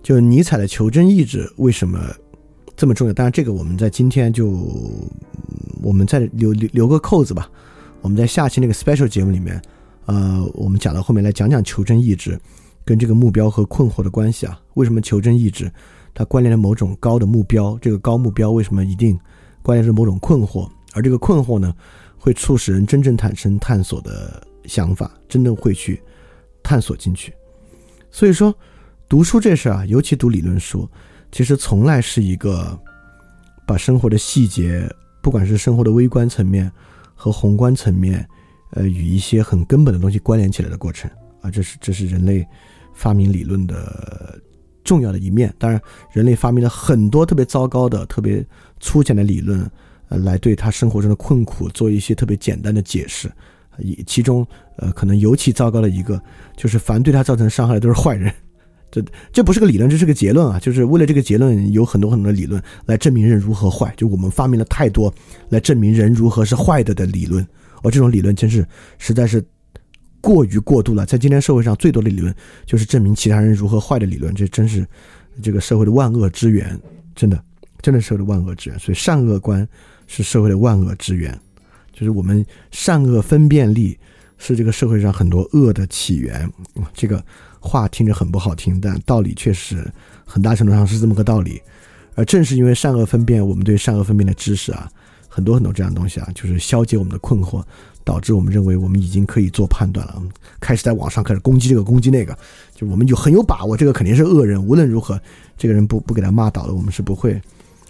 [0.05, 1.99] 就尼采的求真意志为什么
[2.77, 3.13] 这么重要？
[3.15, 4.51] 当然，这个我们在今天就
[5.83, 7.51] 我们再留留留个扣子吧。
[8.03, 9.61] 我们在下期那个 special 节目里面，
[10.05, 12.39] 呃，我们讲到后面来讲讲求真意志
[12.85, 14.61] 跟这个目标和困惑的关系啊。
[14.75, 15.73] 为什么求真意志
[16.13, 17.79] 它关联了某种高的目标？
[17.81, 19.19] 这个高目标为什么一定
[19.63, 20.69] 关联是某种困惑？
[20.93, 21.75] 而这个困惑呢，
[22.19, 26.03] 会促使人真正产生探索的想法，真正会去
[26.63, 27.33] 探索进去。
[28.11, 28.55] 所以说。
[29.15, 30.91] 读书这事啊，尤其读理论书，
[31.31, 32.77] 其实从来是一个
[33.65, 34.93] 把生活的细节，
[35.23, 36.69] 不管是生活的微观层面
[37.15, 38.29] 和宏观层面，
[38.73, 41.09] 呃，与一些很根本的东西关联起来的过程
[41.43, 41.49] 啊。
[41.49, 42.45] 这是这是人类
[42.93, 44.37] 发明理论的
[44.83, 45.55] 重要的一面。
[45.61, 48.45] 当然，人类发明了很多特别糟糕的、特别
[48.81, 49.65] 粗浅的理论，
[50.09, 53.31] 呃，来对他生活中的困苦做一些特别简单的解释。
[53.79, 54.45] 以其中，
[54.79, 56.21] 呃，可能尤其糟糕的一个，
[56.57, 58.35] 就是凡对他造成伤害的都是坏人。
[58.95, 60.61] 这这不是个理论，这是个结论啊！
[60.61, 63.92] 就是为了这个结论，有很多很多的理论来证明人如何坏。
[63.97, 65.12] 就我们发明了太多
[65.49, 67.45] 来证明人如何是坏的的理论，
[67.82, 68.64] 而这种理论真是
[68.99, 69.45] 实在是
[70.20, 71.05] 过于过度了。
[71.05, 72.32] 在今天社会上最多的理论
[72.66, 74.86] 就是证明其他人如何坏的理论，这真是
[75.42, 76.80] 这个社会的万恶之源，
[77.16, 77.42] 真的，
[77.82, 78.78] 真的是社会的万恶之源。
[78.78, 79.68] 所以善恶观
[80.07, 81.36] 是社会的万恶之源，
[81.92, 83.99] 就是我们善恶分辨力
[84.38, 86.49] 是这个社会上很多恶的起源。
[86.92, 87.20] 这个。
[87.65, 89.91] 话听着很不好听，但道理确实
[90.27, 91.61] 很大程度上是这么个道理。
[92.15, 94.89] 而正是因为善恶分辨，我们对善恶分辨的知识啊，
[95.29, 97.65] 很多很多这样的东西啊，就是消解我们的困惑，
[98.05, 100.23] 导致我们认为我们已经可以做判断了，
[100.61, 102.37] 开始在网上开始攻击这个攻击那个，
[102.75, 105.19] 就我们有很有把握，这个肯定是恶人，无论如何，
[105.57, 107.41] 这个人不不给他骂倒了，我们是不会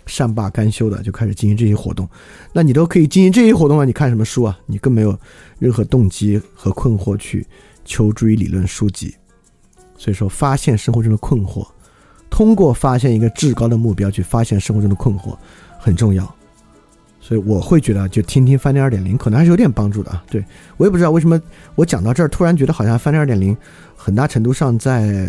[0.06, 2.08] 善罢甘休的，就开始进行这些活动。
[2.52, 4.58] 那你都可以进行这些活动了，你看什么书啊？
[4.64, 5.18] 你更没有
[5.58, 7.46] 任何动机和困惑去
[7.84, 9.14] 求助于理论书籍。
[10.04, 11.66] 所以说，发现生活中的困惑，
[12.28, 15.34] 通过发现一个至高的目标去发现生活中的困惑，
[15.78, 16.22] 很重要。
[17.22, 20.22] 所以我会觉得，就听听翻天二点零，可能还是有点帮助的啊。
[20.28, 20.44] 对
[20.76, 21.40] 我也不知道为什么，
[21.74, 23.56] 我讲到这儿，突然觉得好像翻天二点零，
[23.96, 25.26] 很大程度上在，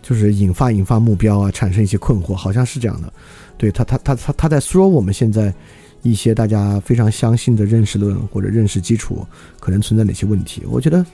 [0.00, 3.12] 就是引发引发目标啊，产生一些困惑，好像是这样的。
[3.58, 5.52] 对他，他他他他在说我们现在
[6.00, 9.22] 一些大家非常相信的认识论或者认识基础
[9.60, 11.04] 可能存在哪些问题，我觉得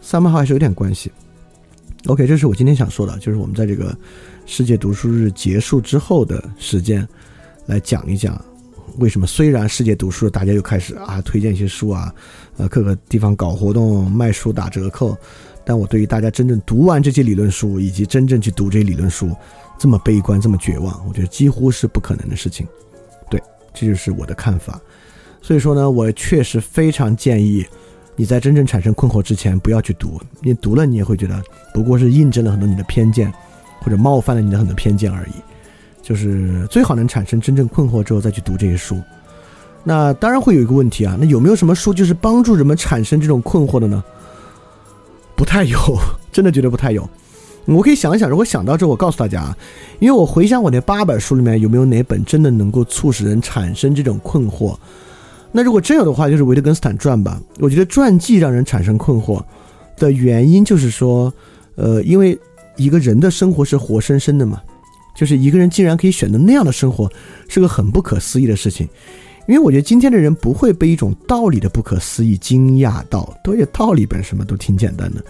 [0.00, 1.10] 三八号还是有点关系。
[2.06, 3.94] OK，这是我今天想说的，就是我们在这个
[4.46, 7.06] 世界读书日结束之后的时间，
[7.66, 8.42] 来讲一讲
[8.98, 12.14] 为什么虽然世界读书大家又开始啊推荐一些书啊，
[12.56, 15.16] 呃各个地方搞活动卖书打折扣，
[15.64, 19.34] 但我对于大家真正读完这些理论书以及真正去读这些理论书
[19.76, 22.66] 这么悲观这么绝望，我觉得几乎是不可能的事情。
[23.28, 23.42] 对，
[23.74, 24.80] 这就是我的看法。
[25.42, 27.66] 所以说呢，我确实非常建议。
[28.18, 30.20] 你在真正产生困惑之前，不要去读。
[30.40, 31.40] 你读了，你也会觉得
[31.72, 33.32] 不过是印证了很多你的偏见，
[33.80, 35.30] 或者冒犯了你的很多偏见而已。
[36.02, 39.00] 就是最好能产生真正困惑之后再去读这些书。
[39.84, 44.02] 那当然会有一个问题啊，那有没有什么书就是帮助人们产生这种困惑的呢？
[45.36, 45.78] 不太有，
[46.32, 47.08] 真的觉得不太有。
[47.66, 49.56] 我可以想一想，如果想到这，我告诉大家啊，
[50.00, 54.76] 因为我回想我那八本书里面有没有哪本真的能够促使人产生这种困惑。
[55.50, 57.40] 那如果真有的话，就是维特根斯坦传吧。
[57.58, 59.42] 我觉得传记让人产生困惑
[59.96, 61.32] 的原因，就是说，
[61.74, 62.38] 呃，因为
[62.76, 64.60] 一个人的生活是活生生的嘛，
[65.16, 67.10] 就是一个人竟然可以选择那样的生活，
[67.48, 68.86] 是个很不可思议的事情。
[69.46, 75.24] 因为我觉得今天的人不会被一种道理的不可思议惊讶到，都有道理本什么都挺简单的，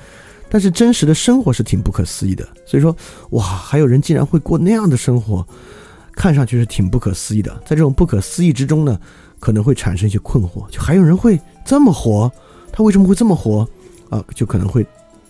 [0.51, 2.47] 但是真实的生活是挺不可思议的。
[2.67, 2.95] 所以说，
[3.31, 5.47] 哇，还有人竟然会过那样的生活，
[6.13, 7.53] 看上去是挺不可思议的。
[7.65, 8.99] 在这种不可思议之中呢。
[9.41, 12.31] 可能会产生一些困惑，就还有人会这么活，
[12.73, 13.69] 他为什么会这么活
[14.11, 14.25] 啊？
[14.35, 14.87] 就可能会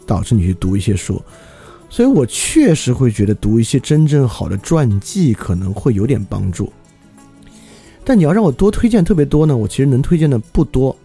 [0.07, 1.21] 导致你去读一些书，
[1.91, 6.73] 所以我确实会觉得读一些真正好的传记可能会有点帮助。
[8.05, 10.97] 但你要让我多推荐特别多呢，我其实能推荐的不多，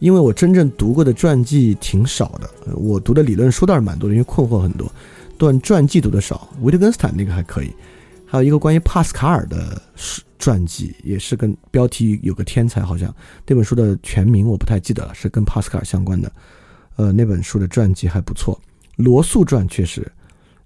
[0.00, 2.74] 因为我真正读过的传记挺少的。
[2.74, 4.90] 我读的理论书倒是蛮多的，因为困惑很多，
[5.38, 6.48] 但传记读的少。
[6.62, 7.70] 维特根斯坦那个还可以，
[8.26, 10.20] 还有一个关于帕斯卡尔的书。
[10.38, 13.14] 传记，也是跟标题有个天才，好像
[13.46, 16.32] 那本书的全名我不太记得了，是跟帕斯卡尔相关的。
[16.96, 18.60] 呃，那本书的传记还不错，
[18.96, 20.10] 罗素传确实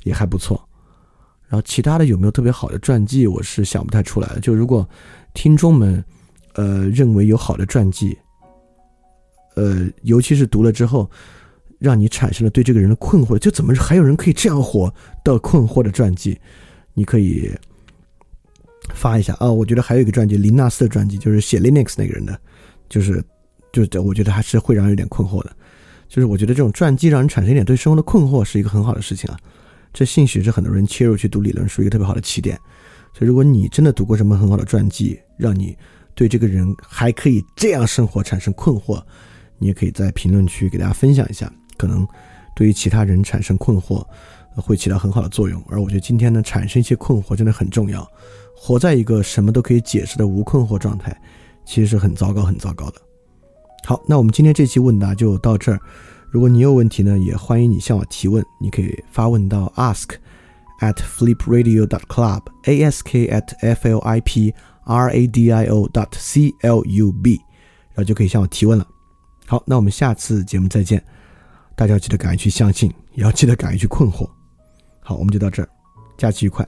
[0.05, 0.63] 也还不错。
[1.49, 4.41] 然后其他的有没有特别好的传记，我是想不太出来的。
[4.41, 4.89] 就如果
[5.35, 6.05] 听众们
[6.55, 8.17] 呃认为有好的传记，
[9.57, 11.11] 呃，尤其是读了之后。
[11.79, 14.95] 让你产生了对这个人的困惑，就怎么还有人可以这样活
[15.25, 16.39] 的困惑的传记，
[16.95, 17.51] 你可以
[18.95, 19.51] 发一下啊。
[19.51, 22.39] 我觉得还有一个传记，林纳斯的传记，就是写 Linux 那个人的，
[22.89, 23.23] 就是
[23.73, 25.53] 就是我觉得还是会让人有点困惑的。
[26.09, 29.39] 就是我觉得这种传记让人产生一点对生活的困惑是一个很好的事情啊。
[29.95, 32.59] 这兴许是很多人切入去读理论书一个特别好的起点。
[33.15, 35.77] 所以如果你真的读过什么很好的传记，让你
[36.15, 39.03] 对这个人还可以这样生活产生困惑，
[39.59, 41.51] 你也可以在评论区给大家分享一下。
[41.79, 42.07] 可能
[42.55, 44.07] 对于其他人产生困惑，
[44.55, 45.63] 会起到很好的作用。
[45.69, 48.07] 而我觉得今天呢，产生一些困惑真的很重要。
[48.65, 51.13] 活在一个什么都可以解释的无困惑状态，
[51.65, 53.03] 其实是很糟糕、很糟糕的。
[53.85, 55.81] 好，那我们今天这期问答就到这儿。
[56.31, 58.45] 如果你有问题呢，也欢迎你向我提问。
[58.61, 60.11] 你可以发问到 ask
[60.79, 64.55] at flipradio dot club，ask at f l i p
[64.85, 67.41] r a d i o dot c l u b，
[67.89, 68.87] 然后就可以向我提问了。
[69.45, 71.05] 好，那我们下次节目再见。
[71.75, 74.25] 大家要记得敢于去相信，也要记得敢于去困惑。
[75.01, 75.69] 好，我们就到这儿，
[76.17, 76.65] 假期愉快。